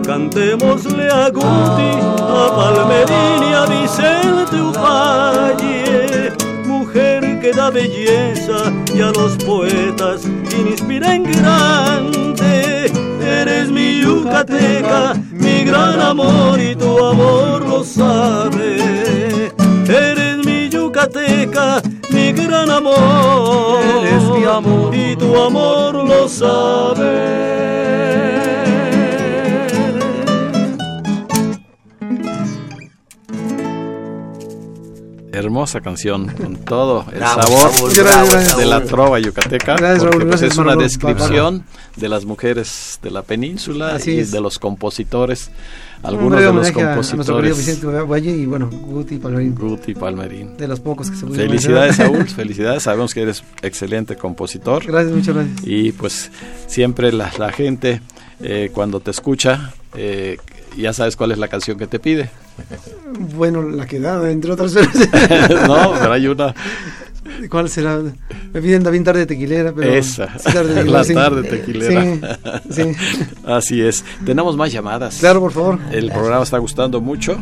[0.05, 1.91] Cantémosle a Guti,
[2.21, 6.31] a Palmerín y a Vicente Uvalle,
[6.67, 10.21] mujer que da belleza y a los poetas
[10.55, 12.91] inspira en grande.
[13.19, 19.51] Eres mi yucateca, mi gran amor y tu amor lo sabe.
[19.87, 21.81] Eres mi yucateca,
[22.33, 23.81] mi gran amor.
[24.01, 27.49] Eres mi amor y tu amor lo sabe.
[35.49, 41.63] Hermosa canción con todo el sabor de la trova yucateca porque pues, es una descripción
[41.95, 45.49] de las mujeres de la península y de los compositores
[46.03, 47.57] algunos de los compositores.
[47.57, 49.55] Vicente Valle y bueno Guti Palmerín.
[49.55, 50.55] Guti Palmerín.
[50.55, 52.83] De los pocos que se felicidades Saúl felicidades.
[52.83, 54.85] Sabemos que eres excelente compositor.
[54.85, 55.61] Gracias muchas gracias.
[55.65, 56.29] Y pues
[56.67, 58.01] siempre la, la gente
[58.39, 60.37] eh, cuando te escucha eh,
[60.77, 62.29] ya sabes cuál es la canción que te pide.
[63.35, 64.73] Bueno, la que da, entre otras.
[65.67, 66.53] no, pero hay una.
[67.49, 67.99] ¿Cuál será?
[68.53, 69.91] Me piden también tarde tequilera, pero.
[69.91, 70.29] Esa,
[70.85, 72.37] la tarde tequilera.
[72.69, 72.95] Sí, sí.
[73.45, 74.03] Así es.
[74.25, 75.17] Tenemos más llamadas.
[75.19, 75.79] Claro, por favor.
[75.91, 77.41] El programa está gustando mucho.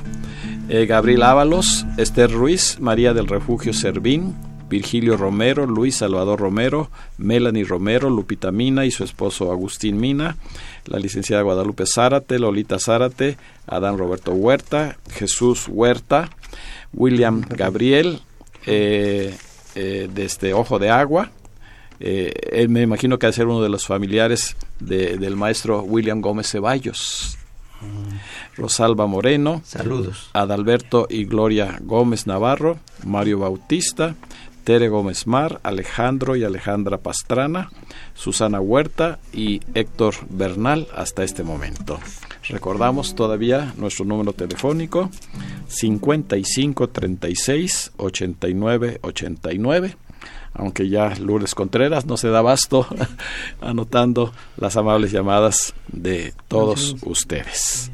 [0.69, 4.35] Eh, Gabriel Ábalos, Esther Ruiz, María del Refugio Servín,
[4.69, 10.37] Virgilio Romero, Luis Salvador Romero, Melanie Romero, Lupita Mina y su esposo Agustín Mina,
[10.85, 16.29] la licenciada Guadalupe Zárate, Lolita Zárate, Adán Roberto Huerta, Jesús Huerta,
[16.93, 18.21] William Gabriel,
[18.65, 19.35] eh,
[19.75, 21.31] eh, este Ojo de Agua,
[21.99, 26.51] eh, me imagino que ha de ser uno de los familiares del maestro William Gómez
[26.51, 27.37] Ceballos.
[28.55, 30.29] Rosalba Moreno, saludos.
[30.33, 34.15] Adalberto y Gloria Gómez Navarro, Mario Bautista,
[34.67, 37.71] Tere Gómez Mar, Alejandro y Alejandra Pastrana,
[38.15, 42.01] Susana Huerta y Héctor Bernal hasta este momento.
[42.49, 45.09] Recordamos todavía nuestro número telefónico
[45.69, 49.95] 55 36 89 89
[50.53, 52.87] aunque ya Lourdes Contreras no se da basto
[53.61, 57.89] anotando las amables llamadas de todos ustedes.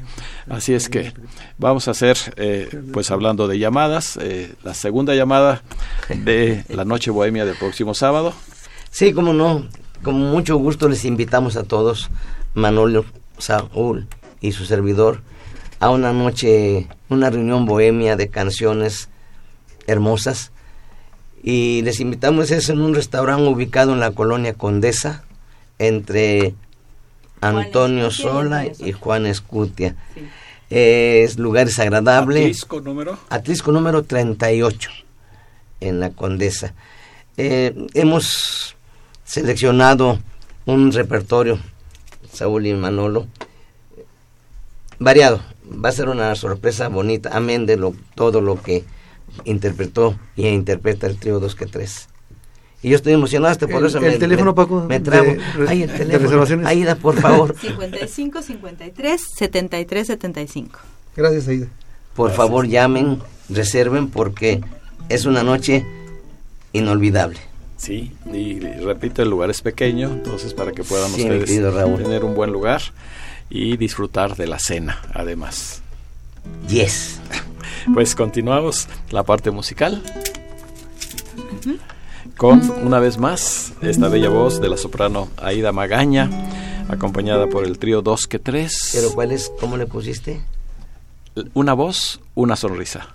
[0.48, 1.12] Así es que
[1.58, 5.62] vamos a hacer, eh, pues hablando de llamadas, eh, la segunda llamada
[6.08, 8.34] de la Noche Bohemia del próximo sábado.
[8.90, 9.66] Sí, como no,
[10.02, 12.10] con mucho gusto les invitamos a todos,
[12.54, 13.04] Manolo,
[13.38, 14.06] Saúl
[14.40, 15.22] y su servidor,
[15.80, 19.08] a una noche, una reunión bohemia de canciones
[19.86, 20.52] hermosas.
[21.42, 25.24] Y les invitamos, es en un restaurante ubicado en la colonia Condesa,
[25.78, 26.54] entre
[27.40, 29.96] Antonio Sola y Juan Escutia.
[30.76, 32.42] Es lugares agradables.
[32.42, 33.16] Atlisco número.
[33.28, 34.90] Atlisco número 38
[35.78, 36.74] en la Condesa.
[37.36, 38.74] Eh, hemos
[39.22, 40.18] seleccionado
[40.66, 41.60] un repertorio,
[42.32, 43.28] Saúl y Manolo,
[44.98, 45.40] variado.
[45.64, 48.84] Va a ser una sorpresa bonita, amén de lo, todo lo que
[49.44, 52.08] interpretó y interpreta el trío 2 que 3.
[52.84, 55.34] Y yo estoy emocionado hasta por eso el me, teléfono, Paco, me trabo.
[55.66, 56.68] Ahí el teléfono.
[56.68, 57.56] Aida, por favor.
[57.58, 60.80] 55 53 73 75.
[61.16, 61.68] Gracias, Aida.
[62.14, 64.60] Por favor, llamen, reserven porque
[65.08, 65.86] es una noche
[66.74, 67.38] inolvidable.
[67.78, 72.52] Sí, y repito, el lugar es pequeño, entonces para que puedan ustedes tener un buen
[72.52, 72.82] lugar
[73.48, 75.80] y disfrutar de la cena, además.
[76.68, 77.18] Yes.
[77.92, 80.02] Pues continuamos la parte musical
[82.36, 86.28] con una vez más esta bella voz de la soprano Aida Magaña,
[86.88, 88.90] acompañada por el trío 2 que 3.
[88.92, 89.52] ¿Pero cuál es?
[89.60, 90.40] ¿Cómo le pusiste?
[91.54, 93.14] Una voz, una sonrisa.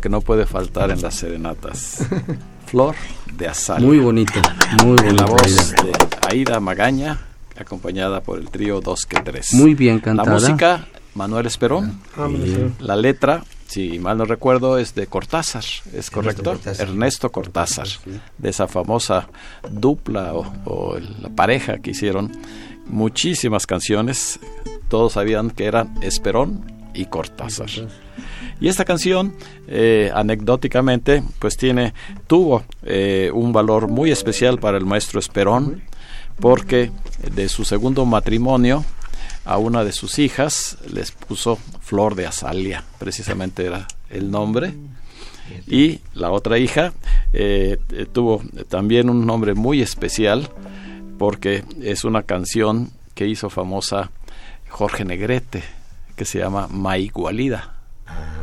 [0.00, 2.06] Que no puede faltar en las serenatas.
[2.66, 2.94] Flor
[3.36, 3.82] de Azal.
[3.82, 4.40] Muy bonito,
[4.84, 5.08] muy bonito.
[5.08, 5.92] En la voz de
[6.30, 7.18] Aida Magaña,
[7.58, 9.52] acompañada por el trío Dos que Tres.
[9.52, 10.28] Muy bien cantada.
[10.28, 12.00] La música, Manuel Esperón.
[12.16, 12.28] Ah,
[12.78, 16.58] la letra, si mal no recuerdo, es de Cortázar, ¿es correcto?
[16.78, 17.88] Ernesto Cortázar,
[18.38, 19.28] de esa famosa
[19.70, 22.30] dupla o, la pareja que hicieron
[22.86, 24.38] muchísimas canciones.
[24.88, 27.68] Todos sabían que eran Esperón y Cortázar.
[28.60, 29.34] Y esta canción,
[29.68, 31.94] eh, anecdóticamente, pues tiene,
[32.26, 35.82] tuvo eh, un valor muy especial para el maestro Esperón,
[36.40, 36.90] porque
[37.34, 38.84] de su segundo matrimonio,
[39.44, 44.74] a una de sus hijas les puso Flor de Azalia, precisamente era el nombre.
[45.66, 46.92] Y la otra hija
[47.32, 47.78] eh,
[48.12, 50.48] tuvo también un nombre muy especial
[51.18, 54.10] porque es una canción que hizo famosa
[54.68, 55.62] Jorge Negrete,
[56.16, 56.68] que se llama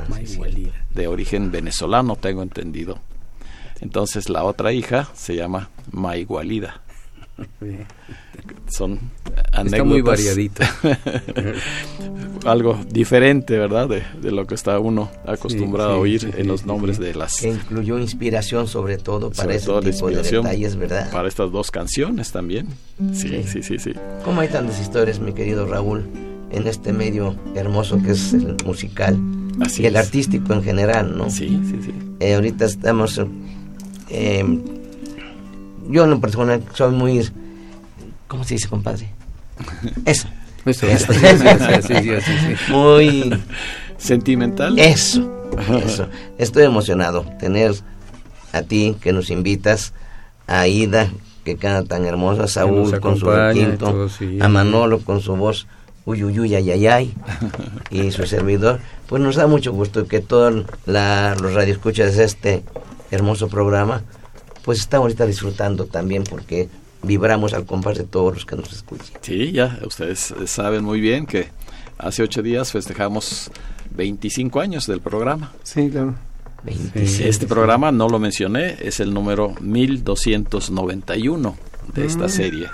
[0.07, 2.99] Maigualida de origen venezolano, tengo entendido.
[3.81, 6.81] Entonces la otra hija se llama Maigualida.
[8.67, 8.99] Son
[9.53, 9.65] anécdotas.
[9.65, 10.63] Está muy variadito.
[12.45, 13.87] Algo diferente, ¿verdad?
[13.87, 17.37] De, lo que está uno acostumbrado a oír en los nombres de las...
[17.37, 21.09] Que incluyó inspiración sobre todo para ese tipo de detalles, ¿verdad?
[21.11, 22.67] Para estas dos canciones también.
[23.13, 23.93] Sí, sí, sí, sí.
[24.25, 26.05] ¿Cómo hay tantas historias, mi querido Raúl,
[26.51, 29.17] en este medio hermoso que es el musical?
[29.77, 31.29] Y el artístico en general, ¿no?
[31.29, 31.93] Sí, sí, sí.
[32.19, 33.21] Eh, ahorita estamos...
[34.09, 34.59] Eh,
[35.89, 37.29] yo en lo personal soy muy...
[38.27, 39.09] ¿Cómo se dice, compadre?
[40.05, 40.27] Eso.
[40.65, 40.85] Eso,
[42.69, 43.33] Muy...
[43.97, 44.77] ¿Sentimental?
[44.77, 45.49] Eso,
[45.83, 46.07] eso.
[46.37, 47.73] Estoy emocionado tener
[48.53, 49.93] a ti que nos invitas,
[50.47, 51.09] a Ida
[51.43, 54.07] que canta tan hermosa, a Saúl con su requinto,
[54.39, 55.67] a Manolo con su voz
[56.09, 57.13] uy, uy, uy, ay, ay, ay,
[57.91, 62.63] y su servidor, pues nos da mucho gusto que todos los radioescuchas de este
[63.11, 64.01] hermoso programa,
[64.65, 66.67] pues están ahorita disfrutando también porque
[67.03, 69.19] vibramos al compás de todos los que nos escuchan.
[69.21, 71.49] Sí, ya, ustedes saben muy bien que
[71.99, 73.51] hace ocho días festejamos
[73.91, 75.53] 25 años del programa.
[75.61, 76.15] Sí, claro.
[76.95, 81.55] Este programa, no lo mencioné, es el número 1291
[81.93, 82.29] de esta mm.
[82.29, 82.67] serie.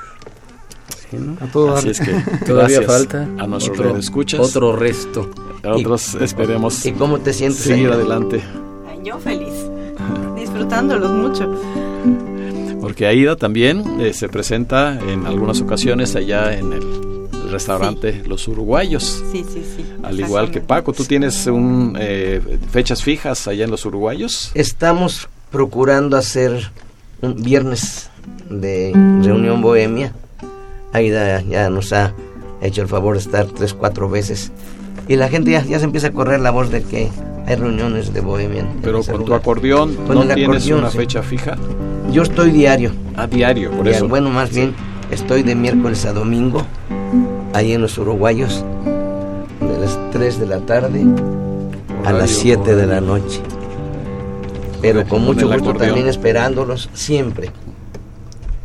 [1.75, 2.13] Así es que
[2.45, 4.39] todavía falta a nuestros otro, escuchas.
[4.39, 5.29] Otro resto.
[5.63, 6.85] otros esperemos.
[6.85, 7.61] ¿Y cómo te sientes?
[7.63, 8.41] Seguir adelante.
[9.03, 9.53] yo feliz,
[10.35, 11.53] disfrutándolos mucho.
[12.81, 17.05] Porque Aida también eh, se presenta en algunas ocasiones allá en el,
[17.49, 19.23] restaurante Los Uruguayos.
[19.31, 19.85] Sí, sí, sí.
[20.03, 22.41] Al igual que Paco, ¿tú tienes un, eh,
[22.71, 24.51] fechas fijas allá en Los Uruguayos?
[24.55, 26.71] Estamos procurando hacer
[27.21, 28.09] un viernes
[28.49, 28.91] de
[29.23, 30.13] reunión bohemia
[30.95, 32.13] Aida ya nos ha
[32.61, 34.51] hecho el favor de estar tres, cuatro veces.
[35.07, 37.09] Y la gente ya, ya se empieza a correr la voz de que
[37.45, 38.65] hay reuniones de Bohemia.
[38.81, 41.57] Pero con tu acordeón, ¿no tienes una fecha fija?
[42.11, 42.91] Yo estoy diario.
[43.15, 44.07] A diario, por eso.
[44.07, 44.73] Bueno, más bien,
[45.11, 46.63] estoy de miércoles a domingo,
[47.53, 48.63] ahí en los uruguayos,
[49.59, 51.03] de las 3 de la tarde
[52.05, 53.41] a las 7 de la noche.
[54.81, 57.51] Pero con mucho gusto también esperándolos siempre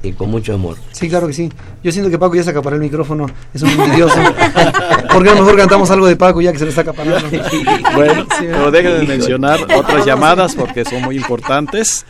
[0.03, 0.77] y con mucho amor.
[0.93, 1.51] Sí, claro que sí.
[1.83, 4.19] Yo siento que Paco ya se acaparó el micrófono, es un envidioso.
[5.13, 7.29] Porque a lo mejor cantamos algo de Paco ya que se lo está acaparando.
[7.95, 12.07] bueno, pero dejen de mencionar otras llamadas porque son muy importantes.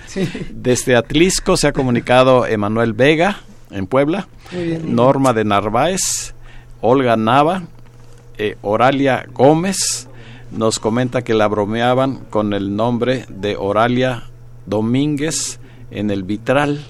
[0.51, 4.29] Desde Atlisco se ha comunicado Emanuel Vega en Puebla,
[4.85, 6.35] Norma de Narváez,
[6.81, 7.63] Olga Nava,
[8.39, 10.09] eh, Oralia Gómez,
[10.51, 14.25] nos comenta que la bromeaban con el nombre de Oralia
[14.67, 15.61] Domínguez
[15.91, 16.85] en el Vitral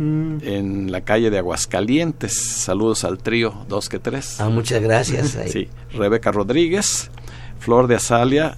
[0.00, 0.38] Mm.
[0.42, 2.32] en la calle de Aguascalientes.
[2.32, 4.40] Saludos al trío 2 que 3.
[4.40, 5.36] Ah, muchas gracias.
[5.50, 7.10] Sí, Rebeca Rodríguez,
[7.58, 8.56] Flor de Azalia,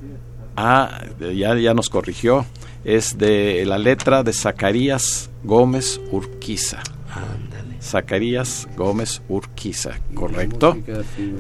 [0.57, 1.01] ah,
[1.35, 2.47] ya, ya nos corrigió,
[2.85, 6.81] es de la letra de Zacarías Gómez Urquiza.
[7.11, 7.77] Ándale.
[7.83, 10.79] Zacarías Gómez Urquiza, correcto.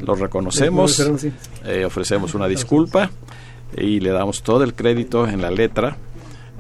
[0.05, 1.01] Lo reconocemos,
[1.65, 3.09] eh, ofrecemos una disculpa
[3.77, 5.97] y le damos todo el crédito en la letra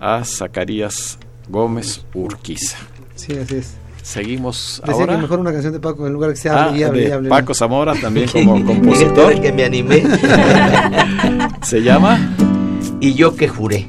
[0.00, 1.18] a Zacarías
[1.48, 2.78] Gómez Urquiza.
[3.24, 3.74] Sí, así es.
[4.02, 5.14] Seguimos Decía ahora.
[5.14, 8.28] que mejor una canción de Paco en lugar que sea ah, de Paco Zamora también
[8.32, 9.40] como compositor.
[9.40, 10.02] que me animé.
[11.62, 12.18] Se llama
[13.00, 13.86] Y yo que juré.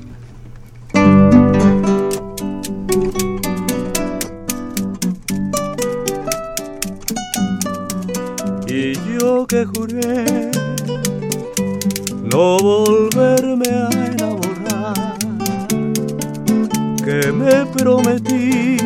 [8.67, 10.51] Y yo que juré
[12.23, 15.17] no volverme a enamorar,
[17.05, 18.77] que me prometí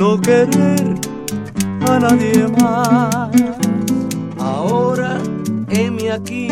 [0.00, 0.94] no querer
[1.86, 3.28] a nadie más.
[4.38, 5.18] Ahora
[5.68, 6.48] heme aquí,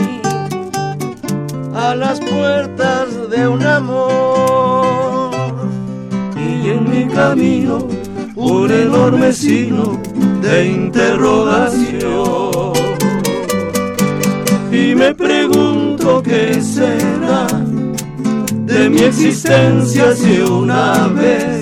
[1.75, 5.31] a las puertas de un amor.
[6.37, 7.89] Y en mi camino
[8.37, 9.99] un enorme signo
[10.43, 12.75] de interrogación.
[14.71, 17.47] Y me pregunto qué será
[18.67, 21.58] de mi existencia si una vez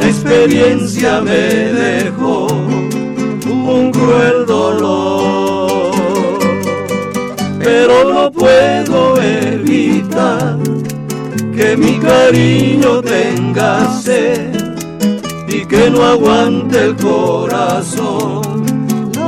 [0.00, 5.90] una experiencia me dejó un cruel dolor,
[7.58, 10.56] pero no puedo evitar
[11.54, 14.54] que mi cariño tenga sed
[15.48, 18.40] y que no aguante el corazón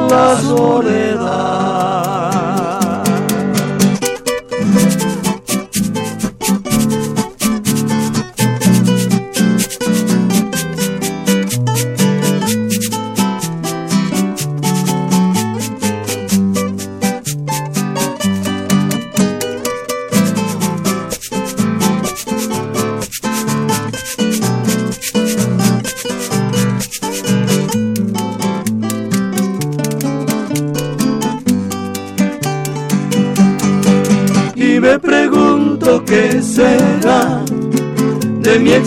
[0.08, 1.41] la soledad.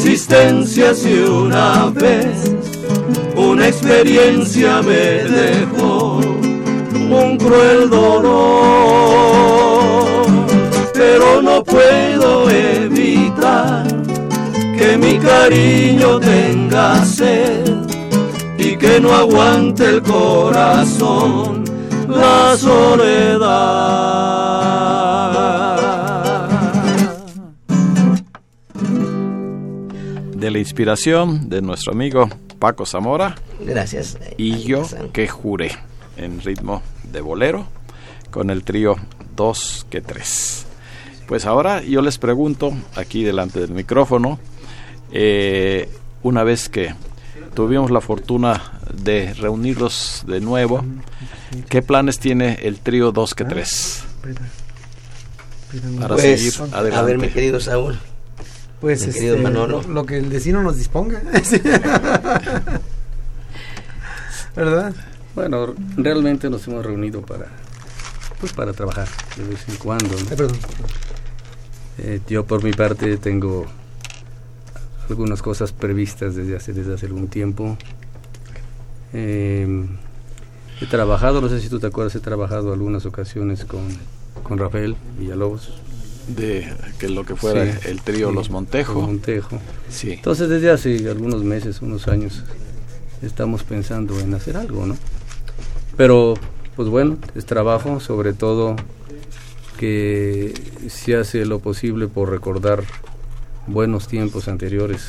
[0.05, 2.53] Existencia si una vez
[3.35, 6.19] una experiencia me dejó
[6.93, 8.35] un cruel dolor.
[10.93, 13.87] Pero no puedo evitar
[14.77, 17.65] que mi cariño tenga sed
[18.59, 21.63] y que no aguante el corazón
[22.07, 24.54] la soledad.
[30.55, 32.29] La inspiración de nuestro amigo
[32.59, 33.35] Paco Zamora.
[33.59, 34.17] Gracias.
[34.37, 35.71] Y yo que juré
[36.15, 36.81] en ritmo
[37.11, 37.67] de bolero
[38.31, 38.95] con el trío
[39.35, 40.65] 2 que 3.
[41.27, 44.39] Pues ahora yo les pregunto aquí delante del micrófono,
[45.11, 45.89] eh,
[46.23, 46.95] una vez que
[47.53, 50.85] tuvimos la fortuna de reunirlos de nuevo,
[51.67, 54.03] ¿qué planes tiene el trío 2 que 3?
[55.99, 56.95] Para pues, seguir adelante.
[56.95, 57.99] A ver, mi querido Saúl.
[58.81, 61.21] Pues este, lo, que el destino nos disponga.
[64.55, 64.93] ¿Verdad?
[65.33, 67.47] Bueno, realmente nos hemos reunido para
[68.39, 69.07] pues para trabajar
[69.37, 70.15] de vez en cuando.
[71.97, 73.65] Eh, yo por mi parte tengo
[75.09, 77.77] algunas cosas previstas desde hace desde hace algún tiempo.
[79.13, 79.87] Eh,
[80.81, 83.87] he trabajado, no sé si tú te acuerdas, he trabajado algunas ocasiones con,
[84.43, 85.81] con Rafael Villalobos
[86.27, 89.01] de que lo que fuera el trío Los Montejo.
[89.01, 89.59] Montejo.
[89.89, 90.13] Sí.
[90.13, 92.43] Entonces desde hace algunos meses, unos años,
[93.21, 94.97] estamos pensando en hacer algo, ¿no?
[95.97, 96.35] Pero,
[96.75, 98.75] pues bueno, es trabajo, sobre todo
[99.77, 100.53] que
[100.87, 102.83] se hace lo posible por recordar
[103.67, 105.01] buenos tiempos anteriores,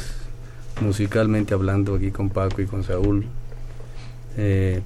[0.81, 3.27] musicalmente hablando aquí con Paco y con Saúl.
[4.37, 4.83] Eh,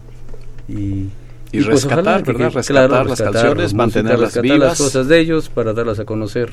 [0.69, 1.09] y
[1.53, 2.53] y, pues rescatar, ¿verdad?
[2.53, 4.59] rescatar, las canciones, mantenerlas vivas.
[4.59, 6.51] las cosas de ellos para darlas a conocer,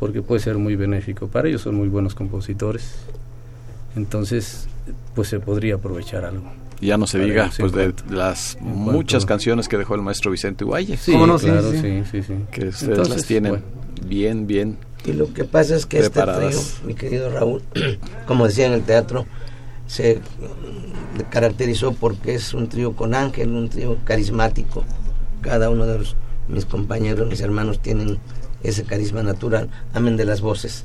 [0.00, 2.96] porque puede ser muy benéfico para ellos, son muy buenos compositores.
[3.94, 4.68] Entonces,
[5.14, 6.52] pues se podría aprovechar algo.
[6.80, 10.96] Ya no se diga pues de las muchas canciones que dejó el maestro Vicente Uvalle.
[10.96, 13.62] Sí, claro, sí, sí, sí, Que ustedes las tienen
[14.04, 14.76] bien, bien
[15.06, 17.62] Y lo que pasa es que este trío, mi querido Raúl,
[18.26, 19.26] como decía en el teatro,
[19.86, 20.20] se
[21.30, 24.84] caracterizó porque es un trío con ángel, un trío carismático.
[25.40, 26.16] Cada uno de los,
[26.48, 28.18] mis compañeros, mis hermanos tienen
[28.62, 30.84] ese carisma natural, amén de las voces.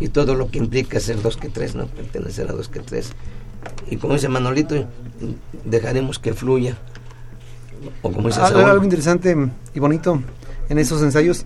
[0.00, 3.12] Y todo lo que implica ser dos que tres, no pertenecer a dos que tres.
[3.88, 4.86] Y como dice Manolito,
[5.64, 6.76] dejaremos que fluya.
[8.02, 9.36] O como dice algo, algo interesante
[9.74, 10.20] y bonito
[10.68, 11.44] en esos ensayos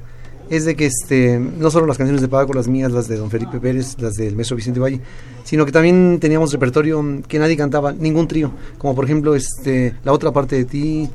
[0.51, 3.31] es de que este no solo las canciones de Paco, las mías, las de Don
[3.31, 5.01] Felipe Pérez, las del maestro Vicente Valle,
[5.45, 10.13] sino que también teníamos repertorio que nadie cantaba, ningún trío, como por ejemplo este la
[10.13, 11.11] otra parte de ti,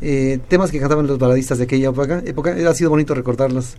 [0.00, 3.76] eh, temas que cantaban los baladistas de aquella época, época ha sido bonito recordarlos.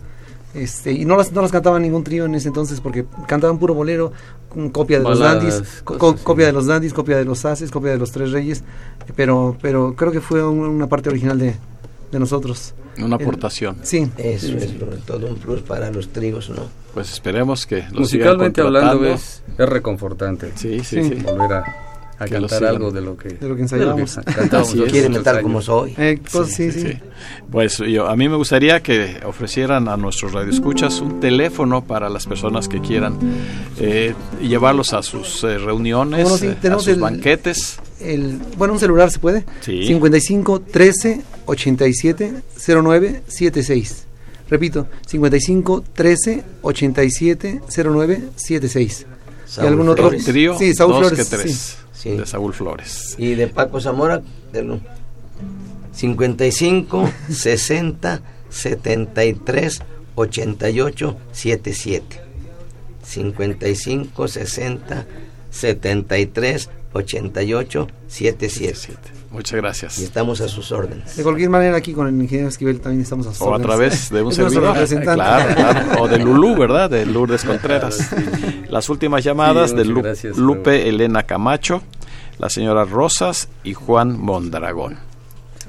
[0.52, 3.72] Este, y no las, no las cantaba ningún trío en ese entonces porque cantaban puro
[3.72, 4.12] bolero,
[4.72, 8.10] copia de los dandies, copia de los dandies, copia de los haces, copia de los
[8.10, 8.64] tres reyes,
[9.14, 11.54] pero, pero creo que fue una parte original de,
[12.10, 12.74] de nosotros.
[13.02, 13.76] Una aportación.
[13.82, 14.10] sí.
[14.16, 14.76] Eso es
[15.06, 16.68] todo un plus para los tríos, ¿no?
[16.94, 20.52] Pues esperemos que Musicalmente hablando es, es reconfortante.
[20.56, 21.14] Sí, sí, sí.
[21.14, 21.90] Volver a
[22.20, 24.20] a cantar algo de lo que, de lo que ensayamos.
[24.90, 25.94] quiere metal como soy.
[25.96, 26.92] Eh, pues, sí, sí,
[27.50, 32.26] Pues yo, a mí me gustaría que ofrecieran a nuestros radioescuchas un teléfono para las
[32.26, 33.16] personas que quieran
[33.78, 36.30] eh, llevarlos a sus eh, reuniones,
[36.62, 37.78] a sus banquetes.
[38.00, 39.46] El, bueno, un celular se puede.
[39.62, 44.04] 55 13 87 09 76.
[44.48, 49.06] Repito, 55 13 87 09 76.
[49.56, 50.10] ¿Y algún otro?
[50.10, 51.28] Trío, sí, Saúl dos Flores.
[51.28, 53.14] Que tres de Saúl Flores.
[53.18, 54.22] Y de Paco Zamora,
[55.92, 59.82] 55 60 73
[60.14, 62.20] 88 77.
[63.02, 65.06] 55 60
[65.50, 69.19] 73 88 77.
[69.30, 69.98] Muchas gracias.
[70.00, 71.16] Y estamos a sus órdenes.
[71.16, 73.60] De cualquier manera, aquí con el ingeniero Esquivel también estamos a sus o órdenes.
[73.66, 74.76] O a través de un servidor.
[75.04, 76.02] Claro, claro.
[76.02, 76.90] O de Lulú, ¿verdad?
[76.90, 78.10] De Lourdes Contreras.
[78.68, 81.82] Las últimas llamadas Sí, de Lu- gracias, Lupe Elena Camacho,
[82.38, 84.98] la señora Rosas y Juan Mondragón.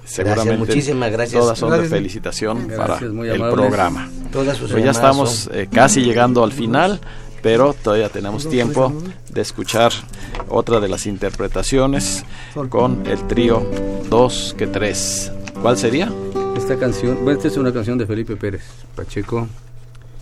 [0.06, 1.40] Seguramente muchísimas gracias.
[1.40, 1.90] todas son Gracias.
[1.92, 4.10] de felicitación Gracias, para el programa.
[4.32, 7.00] Todas sus Pues ya estamos son- eh, casi llegando al final,
[7.42, 8.94] pero todavía tenemos tiempo
[9.30, 9.92] de escuchar
[10.50, 12.24] otra de las interpretaciones
[12.70, 13.66] con el trío
[14.10, 15.32] Dos que Tres.
[15.62, 16.12] ¿Cuál sería?
[16.58, 18.64] Esta canción, bueno, esta es una canción de Felipe Pérez
[18.96, 19.48] Pacheco.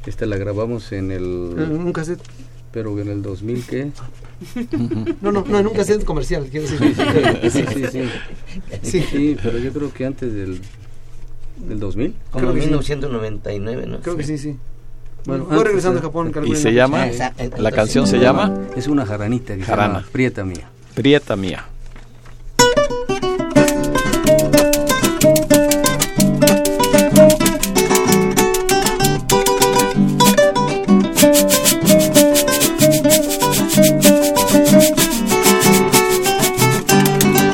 [0.05, 1.23] Esta la grabamos en En el,
[1.71, 2.21] un cassette.
[2.71, 3.91] pero en el 2000 qué?
[5.21, 6.95] No, no, no, en un cassette comercial, quiero decir.
[7.51, 8.09] Sí, sí, sí.
[8.81, 9.01] Sí.
[9.11, 10.61] Sí, pero yo creo que antes del
[11.57, 12.15] del 2000.
[12.31, 12.67] Como creo que sí.
[12.67, 13.99] 1999, ¿no?
[13.99, 14.55] Creo que sí, sí.
[15.25, 16.31] Bueno, antes regresando a Japón.
[16.45, 17.05] ¿Y se llama?
[17.19, 17.31] Ah.
[17.57, 19.93] La canción se se llama Es una jaranita que Jarana.
[19.93, 20.69] se llama Prieta Mía.
[20.95, 21.65] Prieta Mía.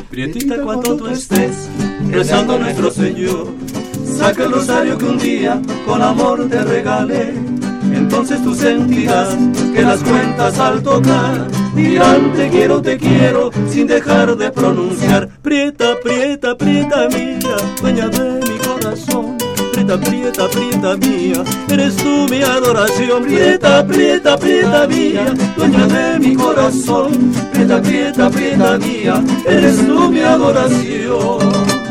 [0.09, 1.67] Prietita, cuando tú estés
[2.09, 3.47] rezando a nuestro Señor,
[4.15, 7.33] saca el rosario que un día con amor te regalé.
[7.93, 9.35] Entonces tú sentirás
[9.73, 15.29] que las cuentas al tocar dirán te quiero, te quiero, sin dejar de pronunciar.
[15.41, 19.37] Prieta, prieta, prieta mía, dueña de mi corazón.
[19.73, 23.23] Prieta, prieta, prieta mía, eres tú mi adoración.
[23.23, 27.33] Prieta, prieta, prieta mía, dueña de mi corazón.
[27.51, 31.84] Prieta, prieta, prieta mía, eres tú mi adoración.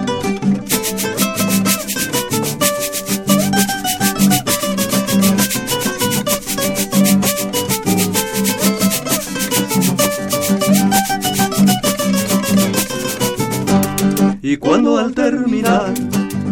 [14.55, 15.93] Y cuando al terminar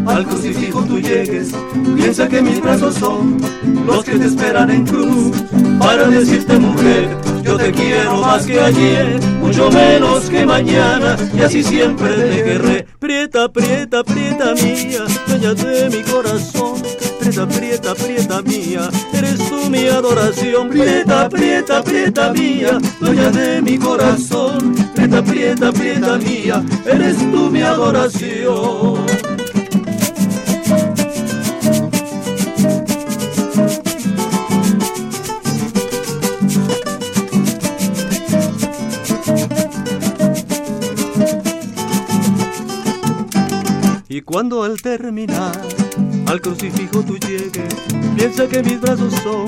[0.08, 1.52] al crucifijo tú llegues,
[1.94, 3.40] piensa que mis brazos son
[3.86, 5.40] los que te esperan en cruz
[5.78, 11.62] para decirte mujer, yo te quiero más que ayer, mucho menos que mañana y así
[11.62, 12.86] siempre te querré.
[12.98, 16.82] Prieta, prieta, prieta mía, dueña de mi corazón.
[17.22, 20.68] Prieta, prieta, prieta mía, eres tú mi adoración.
[20.70, 24.74] Prieta, prieta, prieta mía, dueña de mi corazón.
[24.92, 29.06] Prieta, prieta, prieta mía, eres tú mi adoración.
[44.08, 45.52] Y cuando al terminar
[46.32, 47.74] al crucifijo tú llegues,
[48.16, 49.44] piensa que mis brazos son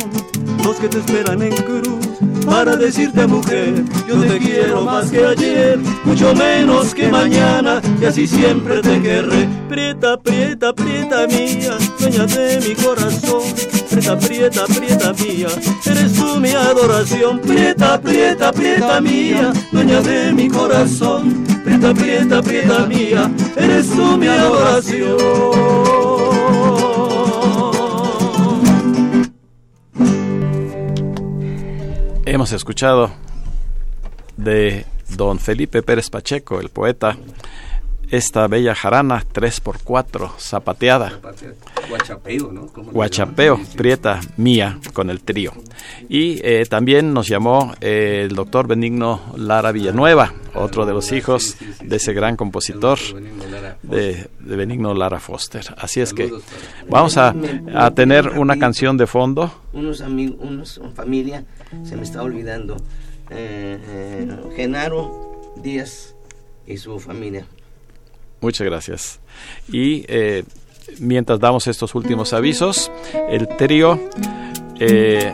[0.63, 2.07] los que te esperan en cruz
[2.45, 8.27] para decirte mujer, yo te quiero más que ayer, mucho menos que mañana, y así
[8.27, 9.49] siempre te querré.
[9.67, 13.43] Prieta, prieta, prieta mía, dueña de mi corazón,
[13.89, 15.49] prieta, prieta, prieta mía,
[15.87, 22.87] eres tú mi adoración, prieta, prieta, prieta mía, dueña de mi corazón, prieta, prieta, prieta
[22.87, 25.94] mía, eres tú mi adoración.
[32.35, 33.13] Hemos escuchado
[34.37, 37.17] de don Felipe Pérez Pacheco, el poeta,
[38.11, 41.21] esta bella jarana 3x4, zapateada.
[41.89, 42.63] Guachapeo, ¿no?
[42.91, 45.53] Guachapeo, prieta mía, con el trío.
[46.09, 51.57] Y eh, también nos llamó eh, el doctor Benigno Lara Villanueva, otro de los hijos
[51.85, 52.99] de ese gran compositor
[53.83, 55.65] de, Benigno Lara Foster.
[55.79, 56.33] Así es que
[56.89, 57.33] vamos a,
[57.95, 59.53] tener una canción de fondo.
[59.73, 61.45] Unos amigos, unos familia,
[61.83, 62.77] se me está olvidando.
[63.31, 66.15] Eh, Genaro Díaz
[66.67, 67.47] y su familia.
[68.41, 69.21] Muchas gracias.
[69.69, 70.45] Y eh,
[71.01, 72.91] mientras damos estos últimos avisos,
[73.29, 73.99] el trío
[74.79, 75.33] eh,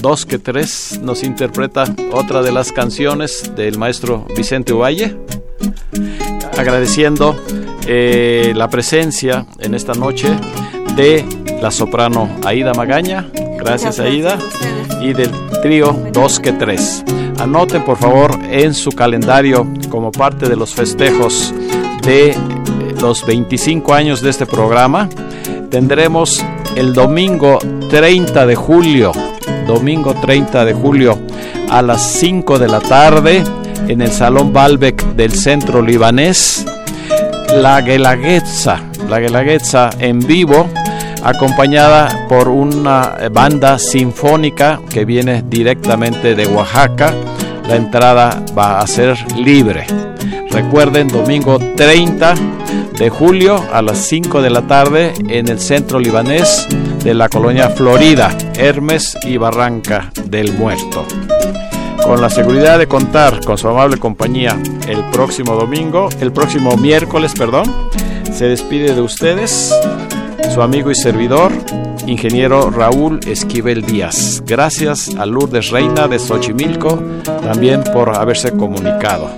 [0.00, 5.16] Dos que Tres nos interpreta otra de las canciones del maestro Vicente Uvalle,
[6.56, 7.36] agradeciendo
[7.86, 10.28] eh, la presencia en esta noche
[10.94, 11.24] de
[11.60, 13.28] la soprano Aida Magaña,
[13.58, 14.38] gracias Aida,
[15.02, 15.30] y del
[15.62, 17.04] trío Dos que Tres.
[17.38, 21.54] Anoten por favor en su calendario como parte de los festejos
[22.02, 22.36] de
[23.00, 25.08] los 25 años de este programa,
[25.70, 26.44] tendremos
[26.74, 27.58] el domingo
[27.90, 29.12] 30 de julio,
[29.66, 31.18] domingo 30 de julio
[31.70, 33.44] a las 5 de la tarde
[33.88, 36.66] en el Salón Balbec del Centro Libanés,
[37.56, 40.68] la Guelaguetza, la Guelaguetza en vivo,
[41.28, 47.12] acompañada por una banda sinfónica que viene directamente de Oaxaca.
[47.68, 49.86] La entrada va a ser libre.
[50.50, 52.34] Recuerden, domingo 30
[52.98, 56.66] de julio a las 5 de la tarde en el centro libanés
[57.04, 61.06] de la colonia Florida, Hermes y Barranca del Muerto.
[62.02, 64.58] Con la seguridad de contar con su amable compañía
[64.88, 67.64] el próximo domingo, el próximo miércoles, perdón,
[68.32, 69.74] se despide de ustedes
[70.52, 71.52] su amigo y servidor,
[72.06, 74.42] ingeniero Raúl Esquivel Díaz.
[74.44, 77.02] Gracias a Lourdes Reina de Xochimilco
[77.42, 79.30] también por haberse comunicado.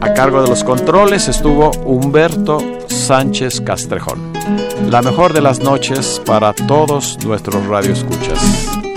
[0.00, 4.32] A cargo de los controles estuvo Humberto Sánchez Castrejón.
[4.90, 8.87] La mejor de las noches para todos nuestros radioescuchas.